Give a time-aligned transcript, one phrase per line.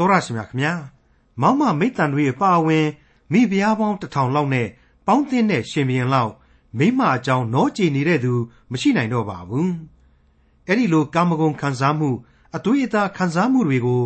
[0.00, 0.74] တော်ရရှိမြခင်ဗျာ
[1.40, 2.86] မောင်မမိတ်တန်တွေအပါအဝင်
[3.32, 4.68] မိဖုရားပေါင်းတစ်ထောင်လောက်နဲ့
[5.06, 6.32] ပေါင်းတင်တဲ့ရှင်ဘရင်လောက်
[6.78, 8.32] မိမအကြောင်းနောကြည်နေတဲ့သူ
[8.70, 9.72] မရှိနိုင်တော့ပါဘူး
[10.66, 12.10] အဲ့ဒီလိုကာမဂုဏ်ခံစားမှု
[12.56, 14.02] အသွေးအသားခံစားမှုတွေကို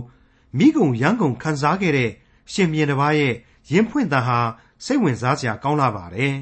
[0.59, 2.11] မိဂုံရန်ကုန်ခံစားခဲ့တဲ့
[2.53, 3.35] ရှင်ဘရင်တစ်ပါးရဲ့
[3.73, 4.39] ရင်ဖွင့်တန်ဟာ
[4.85, 6.35] စိတ်ဝင်စားစရာကောင်းလာပါတယ်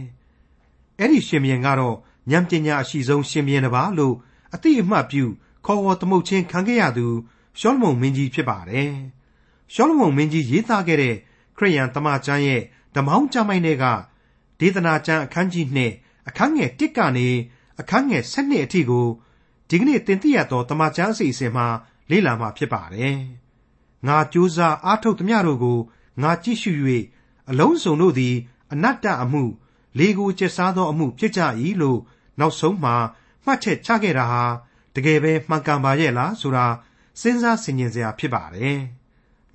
[0.99, 1.97] အဲ့ဒီရှင်ဘရင်ကတော့
[2.31, 4.15] ဉာဏ်ပညာအရှိဆုံးရှင်ဘရင်တစ်ပါးလို့
[4.55, 5.25] အတိအမှတ်ပြု
[5.67, 7.07] ခေါ်ဝေါ်သမုတ်ချင်းခံခဲ့ရသူ
[7.59, 8.93] ရှောလမုန်မင်းကြီးဖြစ်ပါတယ်
[9.73, 11.17] ရှောလမုန်မင်းကြီးရေးသားခဲ့တဲ့
[11.57, 12.63] ခရိယန်တမန်ကျမ်းရဲ့
[12.95, 13.85] ဓမ္မောင်းကျမ်းပိုင်းတွေက
[14.61, 17.29] ဒေသနာကျမ်းအခန်းကြီး2အခန်းငယ်1ကနေ
[17.81, 19.07] အခန်းငယ်7အထိကို
[19.69, 21.67] ဒီကနေ့သင်သိရသောတမန်ကျမ်းအစီအစဉ်မှာ
[22.11, 23.17] လေ့လာမှာဖြစ်ပါတယ်။
[24.07, 25.79] ငါကြိုးစားအားထုတ်သမျှတို့ကို
[26.23, 26.73] ငါကြည့်ရှု၍
[27.51, 28.35] အလုံးစုံတို့သည်
[28.73, 29.43] အနတ္တအမှု
[29.99, 31.41] လေကိုကျက်စားသောအမှုဖြစ်ကြ၏
[31.83, 32.01] လို့
[32.41, 32.95] နောက်ဆုံးမှာ
[33.45, 34.45] မှတ်ချက်ချခဲ့တာဟာ
[34.95, 36.67] တကယ်ပဲမှန်ကန်ပါရဲ့လားဆိုတာ
[37.21, 38.81] စဉ်းစားဆင်ခြင်စရာဖြစ်ပါတယ်။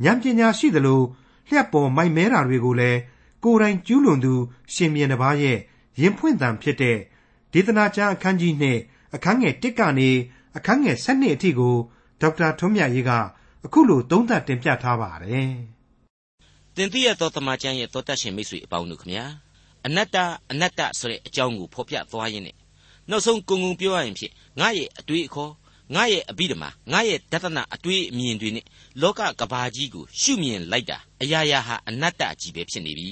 [0.03, 1.01] ဉာဏ်ပညာရှိသလို
[1.49, 2.99] လျှက်ပေါ်မိုက်မဲတာတွေကိုလည်း
[3.44, 4.33] ကိုယ်တိုင်ကျူးလွန်သူ
[4.73, 5.58] ရှင်မြင်တစ်ပါးရဲ့
[5.99, 6.97] ရင်ဖွင့်တန်ဖြစ်တဲ့
[7.53, 8.77] ဒေသနာကျမ်းအခန်းကြီးနဲ့
[9.16, 10.09] အခန်းငယ်1ကနေ
[10.57, 11.75] အခန်းငယ်7အထိကို
[12.22, 13.11] ဒေါက်တာထွန်းမြတ်ရေးက
[13.66, 15.52] အခုလိုသုံးသပ်တင်ပြထားပါတယ်။
[16.75, 19.25] တင်ပြရသောတမန်ကျမ်းရဲ့သောတတ်ရှင်မိတ်ဆွေအပေါင်းတို့ခမညာ
[19.85, 20.17] အနတ္တ
[20.52, 22.55] အနတ္တဆိုတဲ့အကြောင်းကိုဖော်ပြသွားရင်းနဲ့
[23.09, 25.52] နောက်ဆုံးကုံကုံပြောရရင်ဖြစ်ငါရဲ့အတွေ့အခေါ်
[25.95, 28.66] ငါရဲ့အဘိဓမ္မာငါရဲ့တသနာအတွေ့အမြင်တွေနဲ့
[29.02, 33.09] လောကကဘာကြီးကိုရှုမြင်လိုက်တာအရာရာဟာအနတ္တကြီးပဲဖြစ်နေပြီ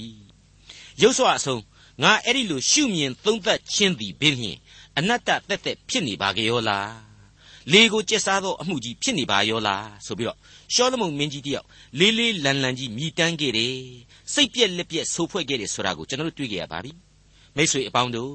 [1.02, 1.62] ရုပ်စွာအဆုံး
[2.02, 4.58] ငါအဲ့ဒီလိုရှုမြင်သုံးသပ်ခြင်းသည်ပင်လျှင်
[4.98, 6.90] အနတ္တတက်တက်ဖြစ်နေပါကြရောလား
[7.72, 10.38] လေကိုကျက်စားသောအမှုကြီးဖြစ်နေပါရောလားဆိုပြီးတော့
[10.74, 11.66] ရှောလမုန်မင်းကြီးတယောက်
[11.98, 13.76] လေးလေးလန်လန်ကြီးမြည်တမ်းခဲ့တယ်
[14.32, 16.92] စိတ်ပြက်လက်ပြက်ဆိုးဖွဲ့ခဲ့တယ်ဆိုတာကိုကျွန်တော်တို့တွေ့ကြရပါပြီ
[17.56, 18.34] မိတ်ဆွေအပေါင်းတို့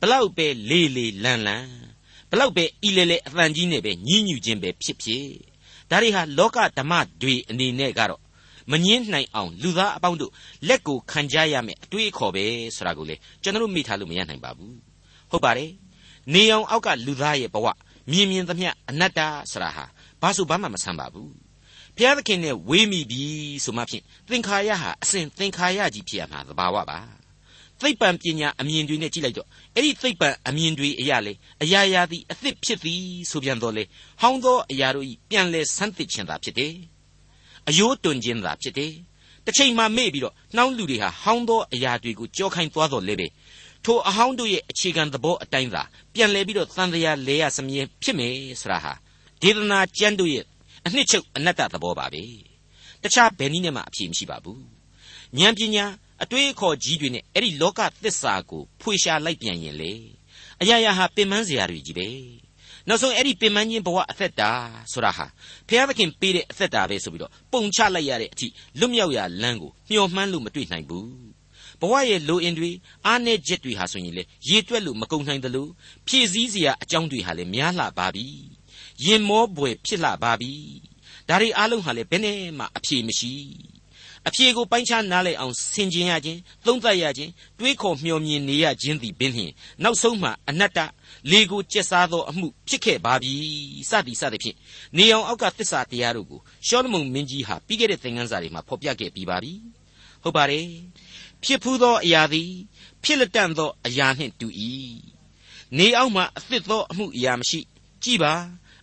[0.00, 1.66] ဘလောက်ပဲလေးလေးလန်လန်
[2.30, 5.26] ဘလောက်ပဲဤလေလေအတန်ကြီးနဲ့ပဲညှဉ်းညူခြင်းပဲဖြစ်ဖြစ်
[5.90, 8.22] ဒါတွေဟာလောကဓမ္မတွေအနေနဲ့ကတော့
[8.70, 10.32] မငင်းနိုင်အောင်လူသားအပေါင်းတို့
[10.68, 12.44] လက်ကိုခံကြရမယ်အတွေးအခေါ်ပဲ
[12.76, 14.76] ဆိုတာကိုလေကျွန်တော်မိထားလို့မရနိုင်ပါဘူး
[15.30, 15.70] ဟုတ်ပါတယ်
[16.34, 17.66] နေအောင်အောက်ကလူသားရဲ့ဘဝ
[18.10, 19.20] မြင်မြင်သမျှအနတ္တ
[19.52, 19.84] ဆိုတာဟာ
[20.22, 21.32] ဘာဆိုဘာမှမဆန်းပါဘူး
[21.96, 23.24] ဘုရားသခင်နဲ့ဝေးမိပြီ
[23.64, 26.98] ဆိုမှဖြင့်သင်္ခါရဟာအစဉ်သင်္ခါရကြီးဖြစ်ရမှာသဘာဝပါ
[27.80, 33.84] သိပ္ပံပညာအမြင်တွေနဲ့ကြည့်လိုက်တော့အဲ့ဒီသိပ္ပံအမြင်တွေအရာလေအရာရာသည်အသစ်ဖြစ်သည်ဆိုပြန်တော့လေ
[34.20, 36.74] ဟောင်းသောအရာတို့ဤပြန်လဲဆန်းသစ်ခြင်းသာဖြစ်တယ်
[37.68, 38.92] အယိုးတွင်ခြင်းသာဖြစ်တယ်
[39.44, 43.26] တစ်ချိန်မှမေ့ပြီးတော့နှောင်းလူတွေဟာဟောင်းသောအရာတွေကိုကြောခိုင်းသွားတော့လေပဲ
[43.84, 45.82] ထိုအဟောင်းတို့ရဲ့အခြေခံသဘောအတိုင်းသာ
[46.14, 48.92] ပြန်လဲပြီးတော့သံတရားလဲရစမြဲဖြစ်မယ်ဆိုတာဟာ
[49.42, 50.44] ဒေသနာကျမ်းတို့ရဲ့
[50.86, 52.24] အနှစ်ချုပ်အနတ္တသဘောပါပဲ
[53.02, 54.62] တခြားဘယ်နည်းနဲ့မှအဖြေမရှိပါဘူး
[55.38, 55.86] ဉာဏ်ပညာ
[56.22, 59.92] အတွေးအခေါ်ကြီးတွေနဲ့အဲ့ဒီလောကသစ္စာကိုဖွေရှာလိုက်ပြန်ရင်လေ
[60.60, 62.08] အရာရာဟာပင်ပန်းစရာတွေကြီးပဲ
[62.88, 64.50] နောက်ဆုံးအဲ့ဒီပင်ပန်းခြင်းဘဝအသက်တာ
[64.92, 65.26] ဆိုတာဟာ
[65.68, 68.46] ဘုရားသခင်ပေးတဲ့အသက်တာပဲဆိုပြီးတော့ပုံချလိုက်ရတဲ့အထိ
[68.78, 71.08] လွတ်မြောက်ရာလမ်းကိုမျှော်မှန်းလို့မတွေ့နိုင်ဘူး
[71.80, 72.70] ဘဝရဲ့လိုအင်တွေ
[73.06, 75.68] အားနည်းချက်တွေဟာဆိုရင်လေရေတွက်လို့မကုန်နိုင်သလို
[76.06, 78.26] ဖြည့်စည်းစရာအကြောင်းတွေဟာလည်းများလှပါပြီ
[79.04, 80.52] ရင်မောပွေဖြစ်လှပါပြီ
[81.28, 83.32] ဒါတွေအားလုံးဟာလည်းဘယ်နဲ့မှအဖြေမရှိ
[84.26, 89.52] အဖြေကိုပိုင်းခြားနားလည်အောင်ဆင်ခြင်ရခြင်းသုံးသပ်ရခြင်းတွေးခေါ်မျှော်မြင်နေရခြင်းသည်ပင်လျှင်
[89.82, 90.78] နောက်ဆုံးမှအနတ္တ
[91.30, 93.32] လေကိုကျက်စားသောအမှုဖြစ်ခဲ့ပါပြီ
[93.90, 94.56] စသည်စသည်ဖြင့်
[94.96, 99.52] နေအောင်အောက်ကသစ္စာတရားတို့ကိုရှောလမုန်မင်းကြီးဟာပြီးခဲ့တဲ့သင်ခန်းစာတွေမှာဖော်ပြခဲ့ပြီးပါပြီ
[100.22, 100.66] ဟုတ်ပါတယ်
[101.44, 102.50] ဖြစ်ဖူးသောအရာသည်
[103.04, 104.48] ဖြစ်လက်တန့်သောအရာနှင့်တူ၏
[105.78, 107.60] နေအောင်မှအသစ်သောအမှုအရာမရှိ
[108.04, 108.34] ကြည်ပါ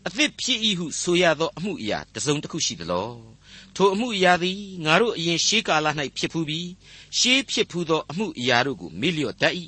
[0.07, 3.34] အသစ်ဖြစ်၏ဟုဆိုရသောအမှုအရာတစုံတစ်ခုရှိသလော
[3.75, 5.87] ထိုအမှုအရာသည်ငါတို့အရင်ရှေးကာလ၌
[6.17, 6.69] ဖြစ်ဖူးပြီး
[7.17, 9.53] ရှေးဖြစ်ဖူးသောအမှုအရာတို့ကိုမေ့လျော့တတ်၏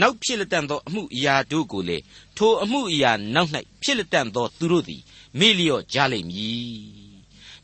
[0.00, 1.98] နောက်ဖြစ်လက်တန့်သောအမှုအရာတို့ကိုလေ
[2.36, 3.50] ထိုအမှုအရာနောက်၌
[3.82, 5.02] ဖြစ်လက်တန့်သောသူတို့သည်
[5.38, 7.08] မေ့လျော့ကြလိမ့်မည်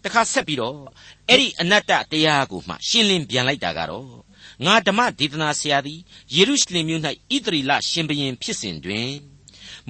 [0.03, 0.78] တခါဆက်ပြီးတော့
[1.28, 4.09] အဲ့ဒီအနတ္တတရားကိုမှရှင်းလင်းပြန်လိုက်တာကတော့
[4.65, 6.00] ငါဓမ္မဒေသနာဆရာသည်
[6.34, 7.03] ယေရုရှလင်မြို့၌
[7.34, 9.11] ဣသရီလရှင်ဘရင်ဖြစ်စဉ်တွင်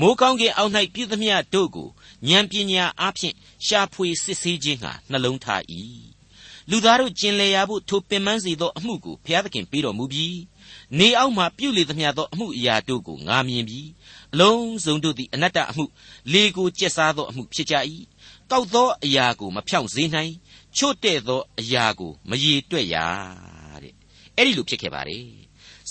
[0.01, 1.89] မိုးကောင်းကင်အောက်၌ပြည်သမျှတို့ကို
[2.29, 3.35] ဉာဏ်ပညာအားဖြင့်
[3.67, 5.63] ရှာဖွေစစ်ဆေးခြင်းဟာနှလုံးထား၏
[6.71, 10.39] လူသားတို့ကျင်လည်ရဖို့ထိုပင်ပန်းစေသောအမှုကိုဘုရားသခင်ပေးတော်မူပြီး
[10.99, 13.89] နေအောက်မှပြုလေသမျှသောအမှုအရာတို့ကိုငာမြင်ပြီး
[14.33, 15.85] အလုံးစုံတို့သည်အနတ္တအမှု
[16.33, 17.75] လေကိုကျက်စားသောအမှုဖြစ်ကြ၏
[18.51, 20.33] ကောက်သောအရာကိုမဖြောင့်စေနိုင်
[20.77, 22.97] ချို့တဲ့သောအရာကိုမရေတွက်ရ
[23.83, 23.95] တဲ့
[24.37, 25.19] အဲ့ဒီလိုဖြစ်ခဲ့ပါလေ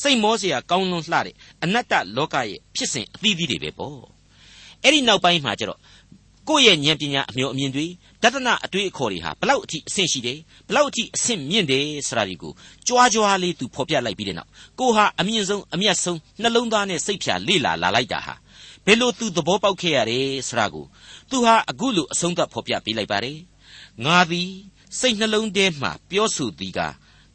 [0.02, 4.14] စိတ်မောစရာကောင်းလွန်းလှတဲ့အနတ္တလောကရဲ့ဖြစ်စဉ်အသီးသီးတွေပဲပေါ့
[4.84, 5.80] အဲ့ဒီနောက်ပိုင်းမှာကျတော့
[6.50, 7.86] ကိုယ့်ရဲ့ဉာဏ်ပညာအမျိုးအမြင်တွေ
[8.24, 12.52] တသနာအတွေ့အခေါ်တွေဟာဘလောက်အထိအဆင့်ရှိတယ်ဘလောက်အထိအဆင့်မြင့်တယ်ဆိုတာဒီကို
[12.88, 14.50] ကြွားကြွားလေးသူဖော်ပြလိုက်ပြီးတဲ့နောက်
[14.80, 18.36] ကိုဟာအမြင့်ဆုံးအမျက်ဆုံးနှလုံးသားနဲ့စိတ်ဖြာလေ့လာလာလိုက်တာဟာ
[18.86, 20.86] ဘယ်လိုသူသဘောပေါက်ခဲ့ရတယ်ဆိုတာကို
[21.30, 23.38] သူဟာအခုလိုအဆုံးသတ်ဖော်ပြပေးလိုက်ပါတယ်
[24.06, 24.52] ငါသည်
[25.00, 26.80] စိတ်နှလုံးထဲမှပြောဆိုသည်က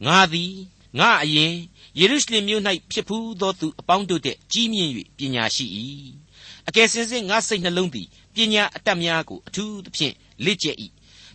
[0.05, 0.53] ငါသည်
[0.99, 1.53] ငါအရင်
[1.99, 5.65] ယေရုရှလင်မြို့၌ဖြစ်ဖူးသောသူအပေါင်းတို့တဲ့ကြီးမြင့်၍ပညာရှိ၏
[6.69, 10.77] အကယ်စင်စစ်ငါစိတ်နှလုံးသည်ပညာအတတ်များကိုအထူးသဖြင့်လေ့ကျက်၏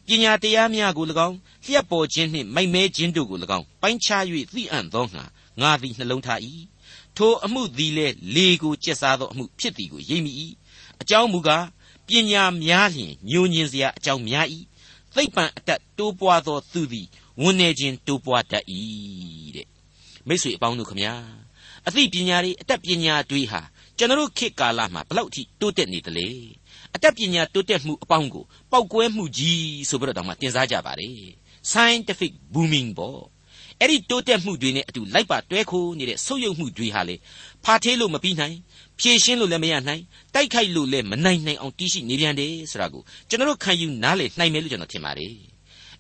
[0.07, 4.23] ပညာတရားများကို၎င်းလျှက်ပေါ်ခြင်းနှင့်မိုက်မဲခြင်းတို့ကို၎င်းပိုင်းခြား၍
[4.55, 5.25] သိအံ့သောငါ
[5.61, 6.41] ငါသည်နှလုံးထား၏
[7.17, 10.33] ထိုအမှုသည်လည်းလေကိုကျက်စားသောအမှုဖြစ်သည်ကိုရိပ်မိ၏
[11.01, 11.67] အကြောင်းမူကား
[12.09, 14.47] ပညာများလျင်ညိုညင်စရာအကြောင်းများ၏
[15.15, 17.07] သိပ္ပံအတတ်တိုးပွားသောသူသည်
[17.43, 18.65] ဝန်နေခြင်းတိုးပွားတတ်၏
[19.57, 19.67] တဲ့
[20.27, 21.15] မိတ်ဆွေအပေါင်းတို့ခမညာ
[21.87, 23.61] အသိပညာတွေအတတ်ပညာတွေဟာ
[23.99, 26.29] ကျွန်တော်ခေတ်ကာလမှာဘလောက်ထိတိုးတက်နေသလဲ
[26.95, 31.19] အတတ်ပညာတိုးတက်မှုအပေါင်းကိုပောက်ကွဲမှုကြီးဆိုပြီးတော့တောင်မှတင်စားကြပါတယ်
[31.71, 33.21] scientific booming ပေါ့
[33.81, 37.17] အဲ့ဒီတိုးတက်မှုတွေနဲ့အတူလိုက်ပါတွဲခိုးနေတဲ့ဆုပ်ယုပ်မှုတွေဟာလေ
[37.65, 38.57] ဖာထေးလို့မပြီးနိုင်
[38.99, 40.03] ဖြည့်ရှင်းလို့လည်းမရနိုင်
[40.35, 45.54] တိုက်ခိုက်လို့လည်းမနိုင်နိုင်အောင်တီးရှိနေပြန်တယ်ဆိုတာကိုကျွန်တော်ခံယူနားလည်နိုင်မယ်လို့ကျွန်တော်ထင်ပါတယ်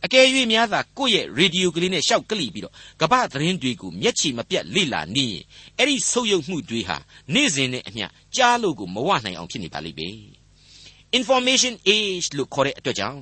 [0.05, 5.43] အကယ်၍များသာကိုယ့်ရဲ့ရေဒီယိုကလေးနဲ့ရှောက်ကလိပြီးတော့ကမ္ဘာသတင်းတွေကိုမျက်ခြေမပြတ်လေ့လာနေရင်
[5.77, 6.97] အဲ့ဒီဆုပ်ယုပ်မှုတွေဟာ
[7.33, 8.05] နေ့စဉ်နဲ့အမျှ
[8.35, 10.17] ကြားလို့ကိုမဝနိုင်အောင်ဖြစ်နေပါလိမ့်မယ်
[11.17, 13.21] information age လို့ခေါ်တဲ့အတွက်ကြောင့်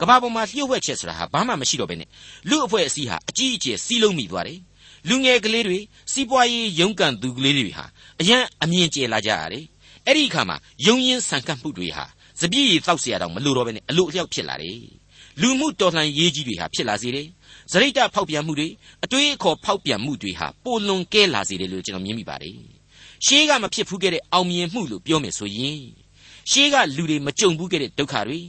[0.00, 2.08] ကမ္ဘာပေါ်မှာလျှို့ဝှက်ချက်ဆိုတာဟာဘာမှမရှိတော့ဘဲနဲ့
[2.48, 4.60] လူအဖွဲ့အစည်းဟာအကြီးအကျယ်စီးလုံးမိသွားတယ်
[5.08, 5.78] လူငယ်ကလေးတွေ
[6.12, 7.86] စီးပွားရေးရုန်းကန်သူကလေးတွေဟာ
[8.20, 9.64] အရန်အမြင်ကျလာကြရတယ်
[10.06, 12.04] အဲ့ဒီအခါမှာယုံရင်ဆန်ကတ်မှုတွေဟာ
[12.40, 14.80] စပြည့်ရည်တောက်เสียတော့မလိုတော့ဘဲနဲ့အလိုအလျောက်ဖြစ်လာတယ်
[15.41, 17.27] လူမှုတော်လှန်ရေးကြီးတွေဟာဖြစ်လာစေတယ်
[17.71, 18.67] စရိတ်တဖောက်ပြန်မှုတွေ
[19.03, 22.57] အတွေးအခေါ်ဖောက်ပြန်မှုတွေဟာပိုလွန်ကဲလာစေတယ်လို့ကျွန်တော်မြင်မိပါတယ်
[23.25, 25.81] ရှေးကမဖြစ်ဘူးခဲ့တဲ့အောင်မြင်မှုလို့ပြောမယ်ဆိုရင်
[26.51, 28.39] ရှေးကလူတွေမကြုံဘူးခဲ့တဲ့ဒုက္ခတွေ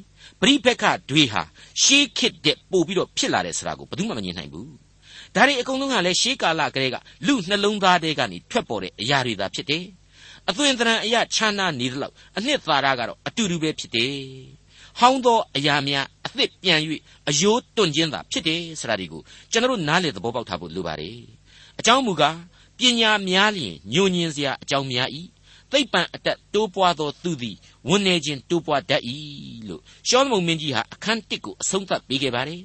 [0.40, 1.42] ပရိပက္ခတွေဟာ
[1.82, 4.72] ရှေးခေတ်တဲ့ပို့ပြီးတော့ဖြစ်လာတယ်ဆိုတာကိုဘယ်သူမှမမြင်နိုင်ဘူး
[5.34, 6.96] ဒါတွေအကုန်လုံးကလည်းရှေးကာလကလေးက
[7.26, 9.84] လူနှလုံးသားတွေကနေထွက်ပေါ်တဲ့အရာတွေသာဖြစ်တယ်
[10.48, 14.14] အသွင်သဏ္ဍာန်အရာခြားနာနေသလောက်အနှစ်သာရကတော့အတူတူပဲဖြစ်တယ်
[14.98, 16.80] ဟောင်းသောအရာများအသစ်ပြန်၍
[17.28, 21.18] အယိုးတွန့်ခြင်းသာဖြစ်တယ်ဆိုတာဒီကိုကျွန်တော်တို့နားလေသဘောပေါက်ထားဖို့လိုပါတယ်
[21.78, 22.38] အကြောင်းမူကား
[22.78, 25.08] ပညာများလျင်ညိုညင်စရာအကြောင်းများ၏
[25.72, 27.56] သိပ္ပံအတတ်တိုးပွားသောသူသည်
[27.88, 29.02] ဝန်နေခြင်းတိုးပွားတတ်၏
[29.68, 32.62] လို့ရှောလမုန်မင်းကြီးဟာအခန်း1ကိုအဆုံးသတ်ပေးခဲ့ပါတယ်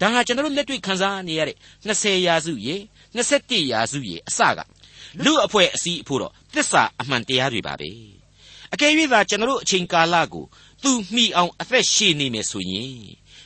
[0.00, 1.56] ဒါဟာကျွန်တော်တို့လက်တွေ့ခန်းစားနေရတဲ့
[1.88, 2.76] 20ရာစုရေ
[3.18, 4.58] 21ရာစုရေအစက
[5.24, 7.90] လူအဖွဲ့အစည်းအဖို့တော့သစ္စာအမှန်တရားတွေပါပဲ
[8.72, 10.44] အကယ်၍သာကျွန်တော်တို့အချိန်ကာလကို
[10.82, 12.94] သူမိအောင်အသက်ရှည်နေမယ်ဆိုရင်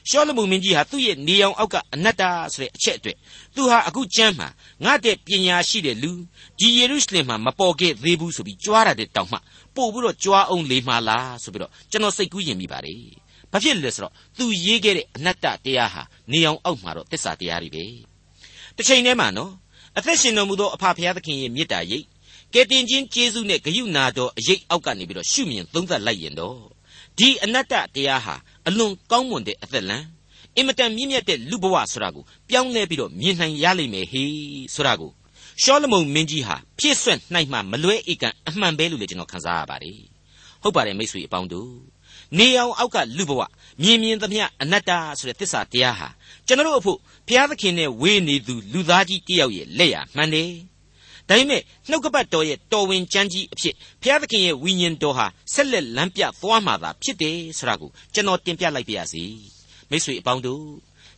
[0.08, 2.22] ရှောလမုန်မင်းကြီးဟာသူ့ရဲ့နေအောင်အောက်ကအနတ္တ
[2.54, 3.16] ဆိုတဲ့အချက်အတွက်
[3.54, 4.48] သူဟာအခုကျမ်းမှာ
[4.84, 6.12] ငါတဲ့ပညာရှိတဲ့လူ
[6.58, 9.38] ဒီယေရုရှလင်မှာမပေါ်ခဲ့သေးဘူးဆိုပြီးကြွားရတဲ့တောင်မှ
[9.76, 13.02] ပို့ပြီးတော့ကြွားအောင်လေမှလားဆိုပြီးတော့ကျွန်တော်စိတ်ကူးရင်မိပါတယ်
[13.52, 16.02] ဘာဖြစ်လဲဆိုတော့သူရေးခဲ့တဲ့အနတ္တတရားဟာ
[16.32, 17.84] နေအောင်အောက်မှာတော့တစ္ဆာတရားတွေပဲ
[18.76, 19.52] တစ်ချိန်တည်းမှာနော်
[19.96, 22.06] အသက်ရှင်တော်မူသောအဖဖခင်သခင်ရဲ့မေတ္တာရိပ်
[22.54, 26.74] ကယ်တင်ခြင်းကျေးဇူးနဲ့ဂရုဏာတော်အရေးအောက်ကနေပြီးတော့ရှုမြင်သုံးသပ်လိုက်ရင်တော့
[27.19, 28.34] ဒီအနတ္တတရားဟာ
[28.69, 29.99] အလွန်ကောင်းမွန်တဲ့အသက်လံ
[30.56, 34.32] အင်မတန်မြင့်မြတ်တဲ့လူဘဝဆိုတာကိုပြောင်းလဲပြီးတော့မြင်နိုင်ရလိမ့်မယ်ဟေး
[34.75, 35.11] ဆိုတာကို
[35.62, 40.00] ရှောလမုန်မင်းကြီးဟာဖြည့်ဆွက်နိုင်မှမလွဲဧကန်အမှန်ပဲလို့လည်းကျွန်တော်ခန်းစားရပါတယ်
[40.62, 41.72] ဟုတ်ပါတယ်မိတ်ဆွေအပေါင်းတို့
[42.38, 43.40] နေအောင်အောက်ကလူဘဝ
[43.82, 46.08] မြင်မြင်သမျှအနတ္တဆိုတဲ့သစ္စာတရားဟာ
[46.46, 50.50] ကျွန်တော်တို့အဖို့ဘုရားသခင်နဲ့ဝေးနေသူလူသားကြီးတယောက်ရဲ့လက်ရမှန်တယ်
[51.29, 59.25] ဒါပေမဲ့နှုတ်ကပတ်တော်ရဲ့တော်ဝင်ကြမ်းကြီးအဖြစ်ဘုရားသခင်ရဲ့ဝိညာဉ်တော်ဟာဆက်လက်လမ်းပြသွားမှာသာဖြစ်တယ်ဆိုတာကိုကျွန်တော်တင်ပြလိုက်ပါရစေ
[59.91, 60.65] မိတ်ဆွေအပေါင်းတို့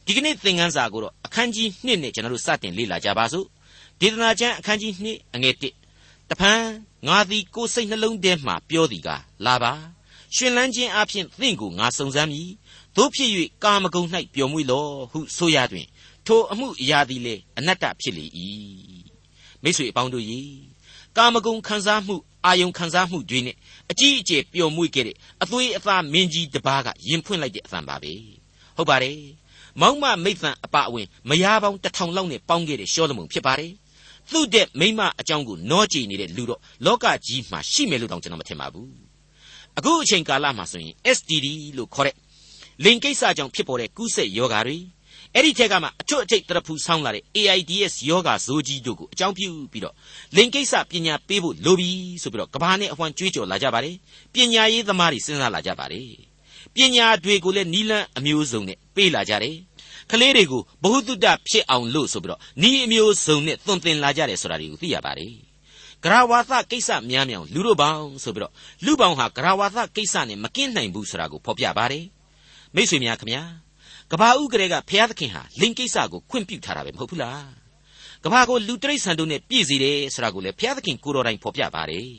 [0.07, 3.47] ဒီကနေ့သင်ခန်းစာကိုတော့အခန်းကြီး2နဲ့ကျွန်တော်တို့စတင်လေ့လာကြပါစို့
[4.01, 5.55] ဒေသနာကျမ်းအခန်းကြီး2အငယ်
[5.93, 6.61] 1တဖန်
[7.09, 9.09] ငါသည်ကိုယ်စိတ်နှလုံးထဲမှပြောသည်က
[9.47, 9.73] လာပါ
[10.37, 12.51] ရှင်လန်းခြင်းအပြင်သင်ကိုငါစုံစမ်းမည်
[12.97, 13.31] တို့ဖြစ်၍
[13.65, 15.87] ကာမဂုဏ်၌ပျော်မွေ့လောဟုဆိုရတွင်
[16.27, 18.27] ထိုအမှုအရာသည်လေအနတ္တဖြစ်လေ၏
[19.67, 20.41] မိတ်ဆွေအပေါင်းတို့ရေ
[21.17, 23.57] ကာမဂုဏ်ခံစားမှုအာယုံခံစားမှုတွေနဲ့
[23.91, 28.13] အကြီးအကျယ်ပျော်မွေ့ခဲ့တဲ့အသွေးအသားမင်းကြီးတစ်ပါးကရင်ဖွင့်လိုက်တဲ့အသံပါပဲ
[28.77, 29.21] ဟုတ်ပါတယ်
[29.81, 33.73] မောက်မမိတ်ဆန်အပအဝင်မယားပေါင်းတစ်ထောင်လောက်နဲ့ပေါင်းခဲ့တဲ့ရှောလမုန်ဖြစ်ပါတယ်
[34.33, 38.95] သူ့တဲ့မိမအကြောင်းကိုနောကြည်နေတဲ့လူတော့လောကကြီးမှာရှိမယ်လို့တောင်ကျွန်တော်မထင်ပါဘူး
[39.79, 41.47] အခုအချိန်ကာလမှာဆိုရင် STD
[41.77, 42.17] လို့ခေါ်တဲ့
[42.85, 44.79] လိင်ကိစ္စကြောင့်ဖြစ်ပေါ်တဲ့ကူးစက်ယောဂါတွေ
[45.37, 49.95] အဲ့ဒီထက်ကမှအချွတ်အကျိတ်တရဖူဆောင်းလာတဲ့ AIDS ယောဂါဇိုးကြီးတို့ကိုအကြောင်းပြုပြီးတော့
[50.37, 51.91] လိင်ကိစ္စပညာပေးဖို့လိုပြီ
[52.23, 53.97] ဆိုပြီးတော့ကဘာနဲ့အဝှမ်းကြွေးကြော်လာကြပါတယ်
[54.35, 56.09] ပညာရေးသမားတွေစဉ်းစားလာကြပါတယ်
[56.75, 59.57] ပညာတွေကိုလည်းနီလန်းအမျိုးစုံနဲ့ပေးလာကြတယ်
[60.11, 65.33] ကလေးတွေကိုဘ ഹു တုတဖြစ်အောင်လို့ဆိုပြီးတော့နီးအမျိုးစုံနဲ့သွန်သင်လာကြတယ်ဆိုတာတွေကိုသိရပါတယ်
[66.05, 68.53] ဂရဝါသကိစ္စများမြောင်လူတို့ပေါင်းဆိုပြီးတော့
[68.85, 72.05] လူပေါင်းဟာဂရဝါသကိစ္စနဲ့မကင်းနိုင်ဘူးဆိုတာကိုဖော်ပြပါတယ်
[72.75, 73.66] မိတ်ဆွေများခင်ဗျာ
[74.13, 77.47] ကဘာဥကလေးကဘုရားသခင်ဟာလိင်ကိစ္စကိုခွင့်ပြုထားတာပဲမဟုတ်ဘူးလား
[78.25, 82.11] ကဘာကိုလူတရိษံတို့နဲ့ပြည့်စေတယ်ဆိုတာကိုလည်းဘုရားသခင်ကိုတော်တိုင်ဖော်ပြပါတယ်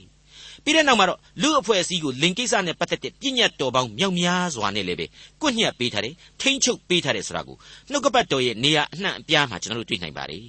[0.63, 5.05] ပြီးတဲ့နောက်မှာတော့လူအဖွဲ့အစည်းကိုလင်ကိစ္စနဲ့ပတ်သက်တဲ့ပြည့်ညတ်တော်ပေါင်းမြောက်များစွာနဲ့လည်းပဲ
[5.41, 7.57] ကွညှက်ပေးထားတယ်ထိမ့်ချုပ်ပေးထားတယ်ဆိုတာကို
[7.91, 10.47] နှုတ်ကပတ်တော်ရဲ့နေရာအနှံ့အပြားမှာကျွန်တော်တို့တွေ့နိုင်ပါတယ်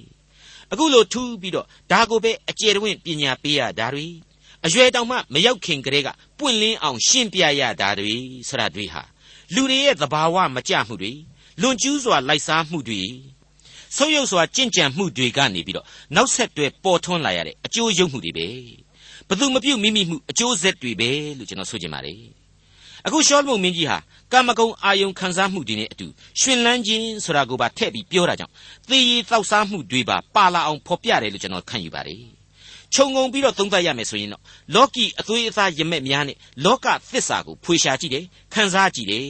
[0.71, 4.07] အခုလိုထူးပြီးတော့ဒါကိုပဲအကျယ်တွင်ပညာပေးရတာတွေ
[4.65, 8.15] အရွယ်တောင်မှမရောက်ခင်ကတည်းကပွင့်လင်းအောင်ရှင်းပြရတာတွေ
[8.49, 9.03] ဆိုတာတွေဟာ
[9.55, 11.13] လူတွေရဲ့သဘာဝမကြမှုတွေ
[11.61, 13.01] လွန်ကျူးစွာလိုက်စားမှုတွေ
[13.95, 15.85] ဆုပ်ယုပ်စွာကြင့်ကြံမှုတွေကနေပြီးတော့
[16.15, 18.47] နောက်ဆက်တွဲပေါ်ထွန်းလာရတဲ့အကျိုးရုပ်မှုတွေပဲ
[19.27, 22.19] ဘသူမပြုတ်မိမိမှုအကျိုးဆက်တွေပဲလို့ကျွန်တော်ဆိုချင်ပါတယ်
[23.05, 23.97] အခုရှောလမုန်မင်းကြီးဟာ
[24.31, 26.07] ကာမဂုဏ်အာယုံခံစားမှုတွေနဲ့အတူ
[26.39, 28.53] ရှင်လန်းခြင်းဆိုတာကိုပါထည့်ပြီးပြောတာကြောင့်
[28.89, 32.23] သေရည်တောက်စားမှုတွေပါပါလာအောင်ဖော်ပြတယ်လို့ကျွန်တော်ခံယူပါတယ်
[32.93, 34.43] ခြုံငုံပြီးတော့သုံးသပ်ရမယ်ဆိုရင်တော့
[34.75, 39.29] လောကီအသွေးအသားရမက်များနဲ့လောကသစ္စာကိုဖွေရှာကြည့်တယ်ခံစားကြည့်တယ်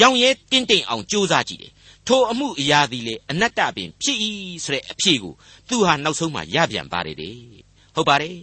[0.00, 1.72] ရောင်ရဲတင်းတိမ်အောင်ကြိုးစားကြည့်တယ်
[2.06, 4.18] ထိုအမှုအရာသည်လေအနတ္တပင်ဖြစ်၏
[4.64, 5.34] ဆိုတဲ့အဖြေကို
[5.68, 7.36] သူဟာနောက်ဆုံးမှရပြန်ပါတယ်တဲ့
[7.94, 8.36] ဟုတ်ပါတယ်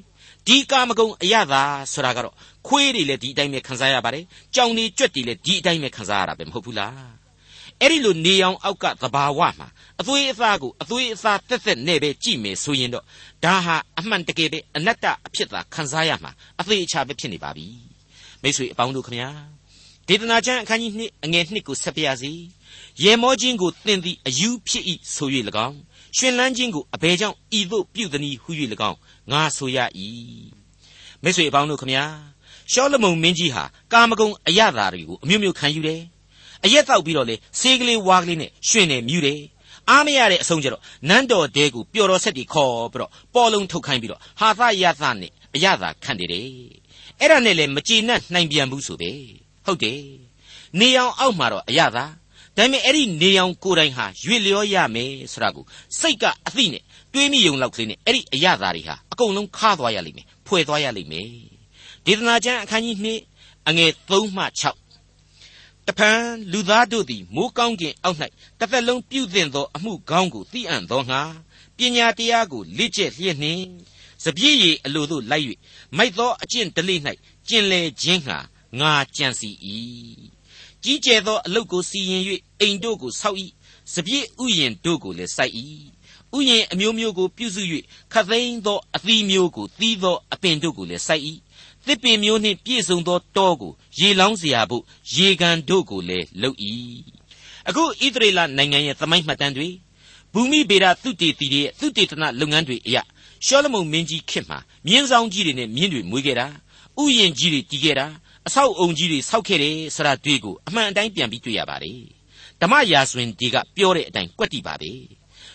[0.48, 2.36] ဒီကာမဂုဏ်အရသာဆိုတာကတော့
[2.68, 4.24] ခွေးတွေလည်းဒီအတိုင်းပဲခံစားရပါတယ်
[4.56, 7.26] ကြောင်တွေကြွက်တွေလည်းဒီအတိုင်းပဲခံစားရတာပဲမဟုတ်ဘူးလား
[7.82, 9.68] အဲ့ဒီလိုနေအောင်အောက်ကသဘာဝမှာ
[10.00, 13.06] အသွေးအသားကိုအသွေးအသားတက်တက်နဲ့ပဲကြည့်မယ်ဆိုရင်တော့
[13.44, 17.68] ဒါဟာအမှန်တကယ်ပဲအနတ္တအဖြစ်သာခံစားရမှာအသေးအချာပဲဖြစ်နေပါပြီ
[18.42, 19.30] မိတ်ဆွေအပေါင်းတို့ခမညာ
[20.08, 22.32] ဒေသနာကျမ်းအခန်းကြီး2အငယ်1ကိုဆက်ပြရစီ
[23.04, 24.84] ရေမောခြင်းကိုသင်သည်အယူဖြစ်၏
[25.16, 25.30] ဆို၍၎
[25.68, 25.78] င်း
[26.18, 28.50] ရှင်လန်းခြင်းကိုအဘယ်ကြောင့်ဤသို့ပြုသည်ဟု၍၎
[28.90, 28.98] င်း
[29.32, 29.78] ငါဆိုရ၏
[31.24, 32.04] မိတ်ဆွေအပေါင်းတို့ခမညာ
[32.72, 36.02] ရှောလမုန်မင်းကြီးဟာကာမဂုဏ်အရသာတွေကိုအမျိုးမျိုးခံယူတယ်
[36.66, 39.40] အရက်တောက်ပြီးတော့လေဆေးကလေးဝါးကလေးနဲ့ရှင်နေမြူတယ်
[39.90, 46.48] အားမရတဲ့အဆုံးကျတော့နန်းတော်တဲကိုပျော်တော်ဆက်တီခေါ်ပြီးတော့ပေါ်လုံးထုတ်ခိုင်းပြီးတော့ဟာသရသနဲ့အရသာခံတယ်တဲ့
[47.20, 49.12] အဲ့ဒါနဲ့လည်းမကျေနပ်နိုင်ပြန်ဘူးဆိုပဲ
[49.66, 50.02] ဟုတ်တယ်
[50.80, 52.06] နေအောင်အောက်မှာတော့အရသာ
[52.58, 55.66] ဒါပေမဲ့အဲ့ဒီနေအောင်ကိုယ်တိုင်ဟာရွေလျောရမယ်ဆိုတာကို
[56.00, 61.30] စိတ်ကအသိနဲ့တွေးမိယုံလောက်ကလေးနဲ့အဲ့ဒီအရသာတွေဟာအကုန်လုံးခါသွားရလိမ့်မယ်ဖွဲ့သွားရလိမ့်မယ်
[62.06, 62.98] ဒေသနာကျမ်းအခန်းကြီး
[63.34, 68.18] 2အငယ်3မှ6တဖန်လူသားတို့သည်မိုးကောင်းကင်အောက်၌
[68.60, 71.22] တစ်သက်လုံးပြုသင့်သောအမှုကောင်းကိုသိအံ့သောငါ
[71.78, 73.64] ပညာတရားကိုလေ့ကျက်လျက်နှင့်
[74.24, 75.46] စပြည့်ရည်အလိုသို့လိုက်၍
[75.98, 76.96] မိုက်သောအကျင့်ဒလိ၌
[77.48, 78.38] ကျင်လေခြင်းငှာ
[78.80, 79.50] ငါကြံစီ၏
[80.84, 82.24] ကြီးကျယ်သောအလုတ်ကိုစီရင်၍
[82.60, 83.38] အိမ်တို့ကိုဆောက်၏
[83.94, 85.54] စပြည့်ဥယျင်တို့ကိုလည်းစိုက်၏
[86.36, 87.62] ဥယျင်အမျိုးမျိုးကိုပြုစု၍
[88.14, 91.24] ခသိန်းသောအသီးမျိုးကိုသီးသောအပင်တို့ကိုလည်းစိုက်၏
[91.86, 94.84] သစ်ပင်မျိုးနှင့်ပြည့်စုံသောတောကိုရေလောင်းစရာဖို့
[95.16, 96.58] ရေကန်တို့ကိုလည်းလုပ်၏
[97.68, 99.70] အခုဣသရေလနိုင်ငံရဲ့သမိုင်းမှတ်တမ်းတွေ
[100.34, 102.98] ဘူမိဗေဒသုတေသီတွေရဲ့သုတေသနလုပ်ငန်းတွေအရ
[103.46, 106.48] ရှောလမုန်မင်းကြီးခေတ်မှာမြင်းဆောင်ကြီးတွေနဲ့မြင်းတွေမွေးခဲ့တာ
[107.02, 108.08] ဥယျင်ကြီးတွေတည်ခဲ့တာ
[108.48, 112.00] အဆောက်အုံကြီးတွေဆောက်ခဲ့တယ်ဆိုတာတွေ့ကိုအမှန်အတိုင်းပြန်ပြီးတွေ့ရပါတယ်
[112.62, 114.92] ဓမ္မရာဇဝင်ဒီကပြောတဲ့အတိုင်းကွက်တိပါပဲ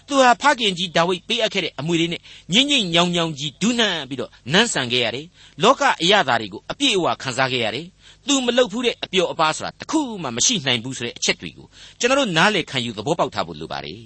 [0.07, 2.21] သူဟာဖခင်ကြီးဒါဝိဒ်ပေးအပ်ခဲ့တဲ့အမွေလေးနဲ့
[2.53, 5.27] ညင်ညင်ညောင်ညောင်ကြီးဒုနှံပြီးတော့နန်းဆန်ခဲ့ရတယ်
[5.63, 7.87] လောကအရာသားတွေကိုအပြည့်အဝခံစားခဲ့ရတယ်
[8.27, 11.67] သူမလုပ်ဘူးတဲ့အပျော်အပါးဆိုတာတခုမှမရှိနိုင်ဘူးဆိုတဲ့အချက်တွေကို
[11.99, 14.03] ကျွန်တော်တို့နားလည်ခံယူသဘောပေါက်ထားဖို့လိုပါတယ်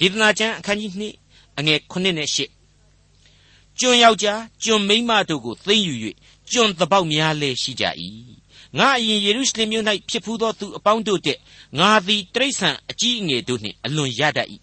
[0.00, 0.90] ဒေသနာကျမ်းအခန်းကြီး
[1.26, 5.94] 2အငယ်9နဲ့10ကျွန်ယောက်ျားကျွန်မိန်းမတို့ကိုသိမ့်ယူ၍
[6.52, 7.84] ကျွန်တပေါက်များလဲရှိကြ၏
[8.78, 11.38] ငါအရင်ယေရုရှလင်မြို့၌ဖြစ်ဖူးသောသူအပေါင်းတို့တဲ့
[11.78, 14.48] ငါသည်တိရစ္ဆာန်အကြီးအငယ်တို့နှင့်အလွန်ရတတ်၏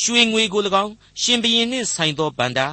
[0.00, 0.92] ရွှေငွေကို၎င်း
[1.22, 2.68] ရှင်ဘရင်နှင့်ဆိုင်သောဗန္တာ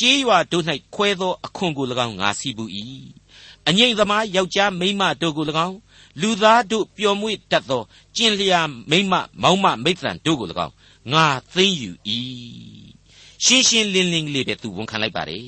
[0.00, 2.64] ကြေးရွာတို့၌ခွဲသောအခွန်ကို၎င်းငါစီးပူ၏
[3.68, 5.76] အငိမ့်သမားယောက်ျားမိန်းမတို့ကို၎င်း
[6.20, 7.82] လူသားတို့ပျော်မွေ့တတ်သော
[8.16, 8.60] ကျင်လျာ
[8.90, 10.74] မိန်းမမောင်းမမိတ်ဆန်တို့ကို၎င်း
[11.12, 11.90] ငါသိမ့်ယူ၏
[13.44, 15.44] ရှင်းရှင်းလင်းလင်းလေးပဲသူဝန်ခံလိုက်ပါတယ်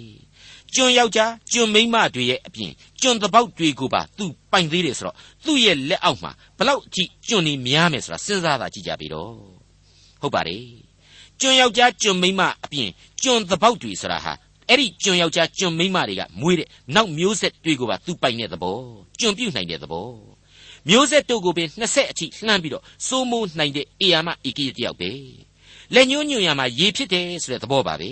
[0.74, 9.32] ကျွန်ယောက်ျားကျွန်မိန်းမတွေရဲ့အပြင်ကျွန်တပေါက်တွေကိုပါသူပိုင်သေးတယ်ဆိုတော့သူ့ရဲ့လက်အောက်မှာဘလောက်အထိကျွန်နေများမယ်ဆိုတာစဉ်းစားတာကြည့်ကြပြီတော့
[10.20, 10.64] ဟုတ်ပါတယ်
[11.40, 12.90] ကျွန်ယောက်ျားကျွန်မိန်းမအပြင်
[13.22, 14.32] ကျွန်တပေါက်တွေဆိုတာဟာ
[14.68, 18.78] အဲ့ဒီကျွန်ယောက်ျားကျွန်မိန်းမတွေကမွေးတဲ့နောက်မျိုးဆက်တွေကိုပါသူပိုင်တဲ့သဘော
[19.20, 20.08] ကျွန်ပြုတ်နိုင်တဲ့သဘော
[20.88, 25.10] မျိုးဆက်တို့ကိုပင်20အထိလှမ်းပြီးတော့စိုးမိုးနိုင်တဲ့အေယာမဧကိယတယောက်ပဲ
[25.94, 28.10] လက်ညှိုးညွှန်ရမှာရေဖြစ်တယ်ဆိုတဲ့သဘောပါပဲ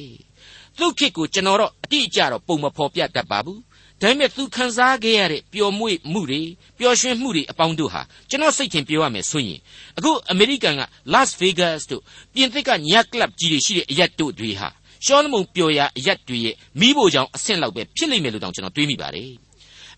[0.80, 3.60] သူ့ခေတ်ကိုကျွန်တော်တော့အတိအကျတော့ပုံမဖော်ပြတတ်ပါဘူး
[4.00, 6.42] ဒါပေမဲ့သူခံစားခဲ့ရတဲ့ပျော်မွေ့မှုတွေ
[6.78, 9.60] ပျော်ရွှင်မှုတွေအပေါင်းတို့ဟာကျွန်တော်စိတ်ထင်ပြောရမယ်ဆိုရင်
[9.99, 10.82] အခုအမေရိကန်က
[11.12, 12.02] Las Vegas တို့
[12.34, 14.68] ပြင်သစ်ကညကလပ်ကြီးတွေရှိတဲ့အရက်တို့တွေဟာ
[15.04, 19.30] ရှောလမုန်ပျော်ရာအရက်တွေရဲ့မိဖို့ကြောင့်အဆင့်လောက်ပဲဖြစ်လိမ့်မယ်လို့တောင်ကျွန်တော်တွေးမိပါတယ်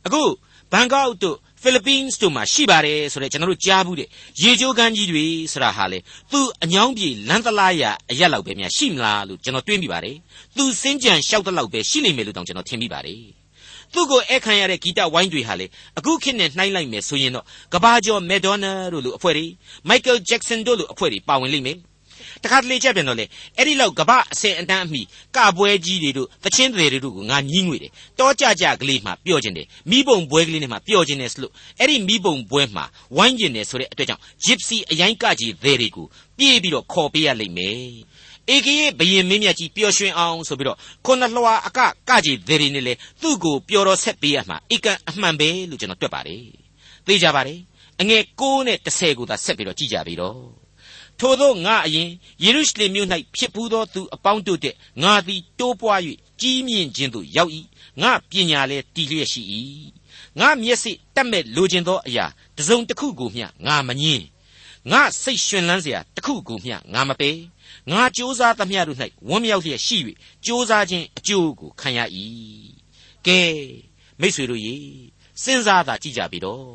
[0.07, 0.23] အခု
[0.73, 4.09] ဘန်ကောက်တို့ ဖိလစ်ပိန်းစ်တို့မှာရှိပါတယ်ဆိုတော့ကျွန်တော်တို့ကြားဘူးတဲ့
[4.43, 5.99] ရေချိုးကမ်းကြီးတွေဆိုတာဟာလေ
[6.33, 10.17] သူအညောင်းပြေလန်းသလားရအရက်လောက်ပဲများရှိမလားလို့ကျွန်တော်တွေးမိပါတယ်
[10.57, 13.23] သူစင်းကြံလျှောက်တဲ့လောက်ပဲရှိနိုင်မယ်လို့တောင်ကျွန်တော်ထင်မိပါတယ်
[13.93, 15.67] သူ့ကိုအဲ့ခံရတဲ့ဂီတဝိုင်းတွေဟာလေ
[15.99, 19.47] အခုခေတ်နဲ့နှိုင်းလိုက်မယ်ဆိုရင်တော့ကဘာကျော်မက်ဒေါနာတို့လိုအဖွဲ့တွေ
[19.89, 21.79] မိုက်ကယ်ဂျက်ဆန်တို့လိုအဖွဲ့တွေပါဝင်လိမ့်မယ်
[22.45, 23.25] တခါတလေချက်ပြန်တော့လေ
[23.57, 25.03] အဲ့ဒီလောက်ကပအစင်အတန်းအမိ
[25.37, 32.85] ကပွဲကြီးတွေတို့သချင်းတွေတို့ကိုငါညင်းငွေတယ်တောကြကြကလေးမှပျော့ခြင်းတယ်မိဘုံပွဲကလေးနဲ့မှပျော့ခြင်းတယ်ဆိုလို့အဲ့ဒီမိဘုံပွဲမှာ
[33.17, 36.07] ဝိုင်းကျင်တယ်ဆိုတဲ့အတွက်ကြောင့် gypsy အရင်ကကြီးတွေတွေကို
[36.39, 37.77] ပြေးပြီးတော့ခေါ်ပေးရလိမ့်မယ်
[38.55, 46.45] ဧကရေဘယင်မင်းမြတ်ကြီးပျော်ရွှင်အောင်ဆိုပြီးတော့ခုနလွှာအကကကြီးတွေတွေနဲ့လေသူ့ကိုပျော်တော်ဆက်ပေးရမှာဧကန်အမှန်ပဲလို့ကျွန်တော်တွက်ပါတယ်
[47.07, 47.61] သိကြပါတယ်
[48.01, 50.62] အငယ်6နဲ့10ကိုသာဆက်ပြီးတော့ကြည်ကြပြီတော့
[51.22, 52.10] ထို့သောငါအရင်
[52.44, 56.00] ယေရုရှလင်မြို့၌ဖြစ်ပူးသောသူအပေါင်းတို့တဲ့ငါသည်တိုးပွား၍
[56.42, 57.52] ကြီးမြင့်ခြင်းသို့ရောက်၏
[58.02, 59.42] ငါပညာလည်းတည်လျက်ရှိ၏
[60.40, 62.26] ငါမျက်စိတက်မဲ့လိုချင်သောအရာ
[62.58, 64.26] တစုံတစ်ခုကိုမျှငါမငင်း
[64.92, 67.32] ငါစိတ်ရှင်လန်းเสียတစ်ခုကိုမျှငါမပေ
[67.92, 68.98] ငါကြိုးစားသမျှတို့၌
[69.28, 69.98] ဝမ်းမြောက်လျက်ရှိ၍
[70.46, 72.00] ကြိုးစားခြင်းအကျိုးကိုခံရ၏
[73.28, 73.40] ကဲ
[74.20, 74.76] မိษွေတို့ရေ
[75.44, 76.68] စဉ်းစားသာကြည့်ကြပြီတော့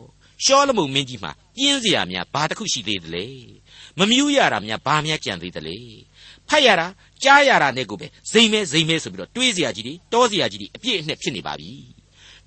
[0.44, 3.26] ရှောလမုန်မင်းကြီးမှာပြင်းเสียများဘာတစ်ခုရှိသေးသလဲ
[3.99, 5.75] မမြူးရတာများဘာများကြံသေးသလဲ
[6.49, 6.87] ဖတ်ရတာ
[7.23, 11.71] ကြားရတာနဲ့ကိုပဲဇိမ်မဲဇိမ်မဲဆိုပြီးတော့တွေးစရာကြီးတွေတောစရာကြီးတွေအပြည့်အနှက်ဖြစ်နေပါပြီ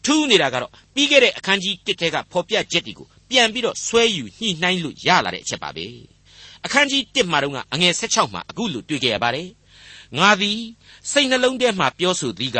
[0.04, 5.86] ထူးနေတာကတော့ပြီးခဲ့တဲ့အခန်းကြီး1ထဲကဖော်ပြချက်တွေကိုပြန်ပြီးတော့ဆွဲယူညှိနှိုင်းလို့ရလာတဲ့အချက်ပါပဲ
[6.64, 9.48] အခန်းကြီး1မှာတော့အငယ်16မှာအခုလိုတွေ့ကြရပါတယ်
[10.18, 10.60] ငါသည်
[11.10, 12.58] စိတ်နှလုံးထဲမှာပြောဆိုသည်က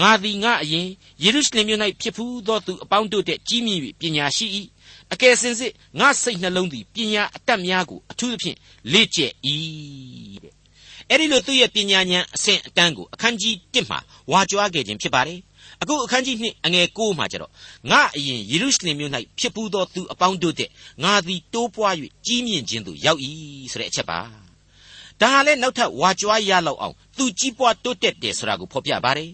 [0.00, 0.88] ငါသည်ငါအရင်
[1.22, 4.46] ယေရုရှလင်မြို့၌ဖြစ်ဖူးသောသူအပေါင်းတို့တဲ့ကြီးမြင့်၍ပညာရှိ၏
[5.12, 8.56] အကယ်စင်စစ်ငါစိတ်နှလုံးသည်ပညာအတတ်များကိုအထူးသဖြင့်
[8.92, 9.32] လေ့ကျက်၏
[10.42, 10.54] တဲ့
[11.10, 13.98] အဲ့ဒီလိုသူ့ရဲ့ပညာဉာဏ်အဆင့်အတန်းကိုအခန်းကြီး1မှာ
[14.30, 15.40] ဝါကြွားခဲ့ခြင်းဖြစ်ပါတယ်
[15.82, 17.52] အခုအခန်းကြီး2အငယ်9မှာကျတော့
[17.90, 20.70] ငါအရင်ယေရုရှလင်မြို့၌ဖြစ်ပူးသောသူအပေါင်းတို့တဲ့
[21.04, 21.94] ငါသည်တိုးပွား၍
[22.26, 23.20] ကြီးမြင့်ခြင်းသို့ရောက်၏
[23.72, 24.20] ဆိုတဲ့အချက်ပါ
[25.20, 29.30] ဒါဟာလည်းနောက်ထပ်ဝါကြွားရလောက်အောင်သူကြီးပွားတိုးတက်တယ်ဆိုတာကိုဖော်ပြပါတယ်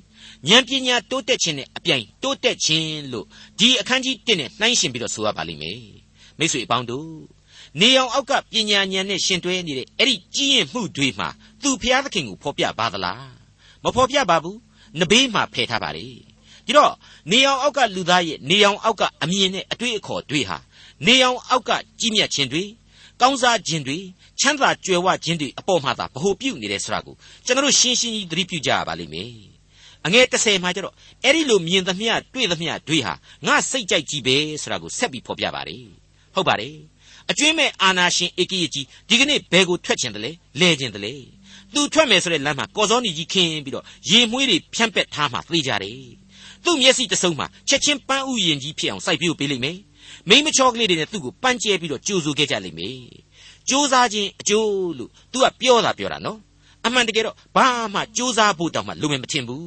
[0.48, 3.26] ဉာဏ်ပညာတိုးတက်ခြင်းနဲ့အပြိုင်တိုးတက်ခြင်းလို့
[3.58, 5.80] ဒီအခန်းကြီး1နဲ့နှိုင်းယှဉ်ပြီးတော့ဆိုရပါလိမ့်မယ်
[6.38, 7.10] မိတ်ဆွေအပေါင်းတို့
[7.80, 11.28] နေအောင်အောက်ကပညာဉာဏ်နဲ့ရှင်တွဲနေတဲ့အဲ့ဒီကြီးရင်မှုတွေမှာ
[11.62, 13.30] သူဖျားသခင်ကိုဖော်ပြပါသလား
[13.84, 14.58] မဖော်ပြပါဘူး
[14.98, 16.06] နဘေးမှာဖယ်ထားပါလေ
[16.66, 16.92] ဒီတော့
[17.30, 20.58] နေအောင်အောက်ကလူသားရဲ့နေအောင်အောက်ကအမြင်နဲ့အတွေ့အခေါ်တွေဟာ
[21.06, 21.70] နေအောင်အောက်က
[22.00, 22.64] ကြီးမြတ်ခြင်းတွေ
[23.20, 23.98] ကောင်းစားခြင်းတွေ
[24.40, 27.14] ချမ်းသာကြွယ်ဝခြင်းတွေအပေါ်မှာသာဗဟုပြုနေတယ်ဆိုတာကို
[27.46, 29.49] ကျွန်တော်တို့ရှင်းရှင်းကြီးသတိပြုကြရပါလိမ့်မယ်
[30.06, 33.12] အငယ်30မှာကျတော့အဲ့ဒီလိုမြင်သမျှတွေ့သမျှတွေဟာ
[33.46, 35.84] ငါစိတ်ကြိုက်ကြည့်ပဲဆိုတာကိုဆက်ပြီးဖော်ပြပါတယ်
[36.34, 36.76] ဟုတ်ပါတယ်
[37.30, 41.14] အကျွင်းမဲ့အာနာရှင်ဧကိယကြီးဒီကနေ့ဘယ်ကိုထွက်ချင်တယ်လဲလဲချင်တယ်လဲ
[41.74, 46.00] သူထွက်မယ်ဆိုတဲ့လမ်းမှာကော်စောနီကြီးခင်းပြီးတော့ရေမွှေးတွေဖြန့်ပက်ထားမှသိကြတယ်
[46.64, 49.78] သူ့မျက်စိတစုံမှာချက်ချင်းပန်းဥယင်ကြီးဖြစ်အောင်စိုက်ပြို့ပေးလိမ့်မယ်
[50.28, 53.00] မိမချောကလေးတွေနဲ့သူ့ကိုပန်းကျဲပြီးတော့ကြိုးဆိုခဲ့ကြလိမ့်မယ်
[53.68, 56.38] ကြိုးစားခြင်းအကျိုးလို့ तू ကပြောတာပြောတာနော်
[56.86, 59.64] အမှန်တကယ်တော့ဘာမှကြိုးစားဖို့တောင်မှလိုမယ်မထင်ဘူး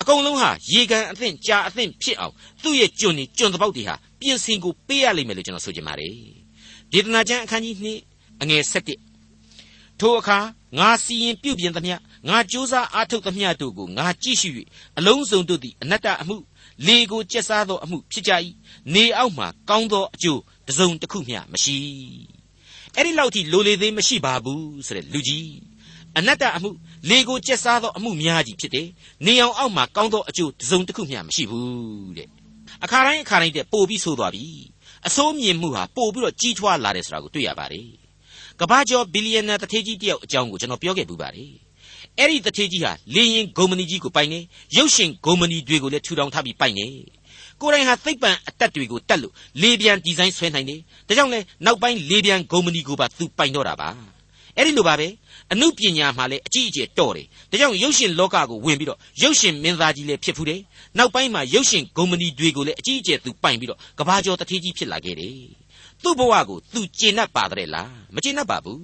[0.00, 6.14] အကုန်လုံးဟာရေကန်အသင့်ကြာအသင့်ဖြစ်အောင်သူ့ရဲ့ကျွန်နေကျွန်တပေါက်တွေဟာပြင်ဆင်ကိုပေးရလိမ့်မယ်လို့ကျွန်တော်ဆိုချင်ပါတယ်
[6.92, 7.74] ဒေသနာကျမ်းအခန်းကြီး
[8.10, 8.62] 2အငယ်
[9.30, 10.38] 7ထိုအခါ
[10.78, 11.96] ငါစီရင်ပြုပြင်သမျှ
[12.28, 14.48] ငါကြိုးစားအားထုတ်သမျှတို့ကိုငါကြည့်ရှု၍
[14.98, 16.36] အလုံးစုံတို့သည်အနတ္တအမှု
[16.86, 18.32] လေကိုကျက်စားသောအမှုဖြစ်ကြ၏
[18.94, 21.78] နေအောက်မှာကောင်းသောအကျိုးတစုံတစ်ခုမျှမရှိ
[22.94, 25.50] အဲ့ဒီလောက်ထိလိုလေသေးမရှိပါဘူးဆိုတဲ့လူကြီး
[26.18, 26.70] အနတ္တအမှု
[27.10, 28.88] လေကိုကျက်စားသောအမှုများကြီးဖြစ်တယ်
[29.26, 32.28] နေအောင်အောက်မှာကောင်းသောအကျိုးတစုံတစ်ခုမျှမရှိဘူးတဲ့
[32.84, 34.44] အခါတိုင်းအခါတိုင်းတဲ့ပို့ပြီးဆိုသွားပြီ
[35.06, 37.86] အစိုးမြင်မှုဟာပို့ပြီးတော့ကြီးထွားလာတယ်ဆိုတာကိုတွေ့ရပါတယ်
[38.60, 41.50] ကဘာကျော်ဘီလီယံနာတထေးကြီးတယောက်အကြောင်းကိုကျွန်တော်ပြောခဲ့ပူပါတယ်
[42.18, 44.40] အဲ့ဒီတထေးကြီးဟာလေရင်ဂုံမဏီကြီးကိုပိုင်နေ
[44.76, 46.86] ရုပ်ရှင်ဂုံမဏီတွေကိုလည်းထူထောင်ထားပြီးပိုင်နေ
[47.60, 53.90] ကိုယ်တိုင်ဟာသိပ္ပံအတက်တွေကိုတက်လို့လေပြန်ဒီဇိုင်းဆွဲနိုင်တယ်ဒါကြောင့်လဲနောက်ပိုင်းလေပြန်ဂုံမဏီကိုပါသူပိုင်တော့တာပါ
[54.57, 55.07] အဲ့ဒီလိုပါပဲ
[55.51, 60.59] အမှုပညာမှာလည်းအကြီးအကျယ်တော့တယ်ဒါကြောင့်ရုပ်ရှင်လောကကိုဝင်ပြီးတော့ရုပ်ရှင်မင်းသားကြီးလည်းဖြစ်ဖူးတယ်
[60.97, 65.35] နောက်ပိုင်းမှာရုပ်ရှင်ဂုံမဏီတွေကိုလည်းအကြီးအကျယ်သူပိုင်ပြီးတော့ကဘာကျော်တထေးကြီးဖြစ်လာခဲ့တယ်
[66.03, 68.83] သူ့ဘဝကိုသူကျေနပ်ပါတယ်လားမကျေနပ်ပါဘူး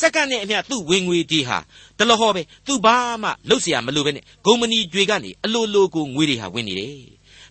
[0.00, 1.58] စက္ကန့်နဲ့အမျှသူ့ဝင်ငွေတွေဟာ
[1.98, 6.96] တလဟောပဲသူဘာမှလှုပ်เสียမလို့ပဲနဲ့ဂုံမဏီတွေကနေအလိုလိုကိုငွေတွေဟာဝင်နေတယ်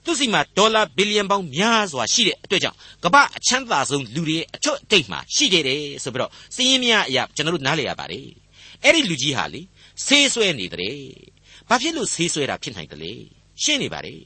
[0.07, 8.29] သူစီမှာဒေါ်လာဘီလီယံပေါင်းများစွာရှိတဲ့အတွက်ကြောင့်ကမ္ဘာအချမ်းသာဆုံးလူတွေရဲ့အချွတ်အတိတ်မှာရှိခဲ့တယ်ဆိုပြီးတော့စည်ရင်းများအရာကျွန်တော်တို့နားလည်ရပါတယ်
[8.83, 9.61] အဲ့ဒီလူကြီးဟာလေ
[10.07, 11.01] ဆေးဆွဲနေတယ်
[11.69, 13.13] ဘာဖြစ်လို့ဆေးဆွဲတာဖြစ်နိုင်တယ်လဲ
[13.63, 14.21] ရှင်းနေပါတယ်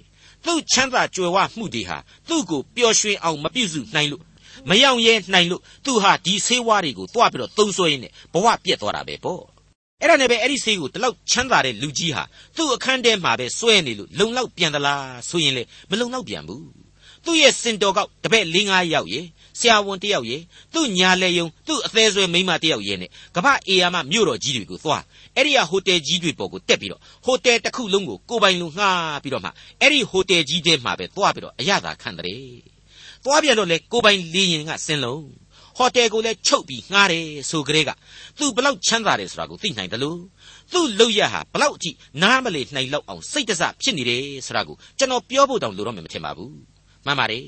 [0.44, 4.24] သူ့ချမ်းသာကြွယ်ဝမှုတွေဟာသူ့ကိုပျော်ရွှင်အောင်မပြုစုနိုင်လို့
[4.68, 9.42] မယောင်ရဲနိုင်လို့သူဟာဒီဆေးဝါးတွေကိုတွားပြီးတော့သုံးဆွဲရင်းနဲ့ဘဝပြက်သွားတာပဲပေါ့
[10.00, 12.22] အဲ့ဒါနဲ့ပဲအဲ့ဒီဆေးကိုတလောက်ချမ်းသာတဲ့လူကြီးဟာ
[12.56, 16.64] သူ့အခန်းထဲမှာပဲစွဲနေလို့လုံလောက်ပြန်သလားဆိုရင်လေမလုံလောက်ပြန်ဘူး
[17.24, 19.20] သူ့ရဲ့စင်တော်ကောက်တပည့်၄၅ယောက်ရေ
[19.58, 20.36] ဆရာဝန်တယောက်ရေ
[20.74, 25.02] သူ့ညာလေယုံသူ့အသေးဆွဲမိန်းမတယောက်ရေနဲ့ကမ္ဘာအေယာမမြို့တော်ကြီးတွေကိုသွား
[25.36, 32.70] အဲ့ဒီဟာဟိုတယ်ကြီးတွေပေါ်ကိုတက်ပြီးတော့ဟိုတယ်တစ်ခုလုံးကိုကိုပိုင်လူငှားပြီးတော့မှအဲ့ဒီဟိုတယ်ကြီးထဲမှာပဲသွားပြီးတော့အရသာခံတယ်
[33.24, 35.24] သွားပြန်တော့လေကိုပိုင်လေရင်ကစင်လုံး
[35.78, 37.90] ဟဟိုတယ်ကိုလည်းချုပ်ပြီးငှားတယ်ဆိုကြတဲ့က
[38.38, 40.20] သူဘလောက်ချမ်းသာတယ်ဆိုတာကိုသိနိုင်တယ်လို့
[40.72, 41.90] သူ့လောက်ရဟာဘလောက်အထိ
[42.22, 46.54] နားမလေနိုင်လောက်အောင်စိတ်တစဖြစ်နေတယ်ဆိုတာကိုကျွန်တော်ပြောဖို့တောင်လိုတော့မှမထင်ပါဘူး
[47.06, 47.46] မှန်ပါတယ်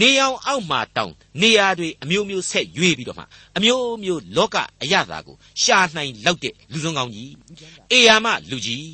[0.00, 3.24] နေအောင်အောက်မှာတောင်နေရာတွေအမျိုးမျိုးဆက်ရွေးပြီးတော့မှ
[3.56, 7.32] အမျိုးမျိုးလောကအရသာကိုရှာနိုင်လောက်တဲ့လူစုံကောင်းကြီး
[7.92, 8.86] အေယာမလူကြီး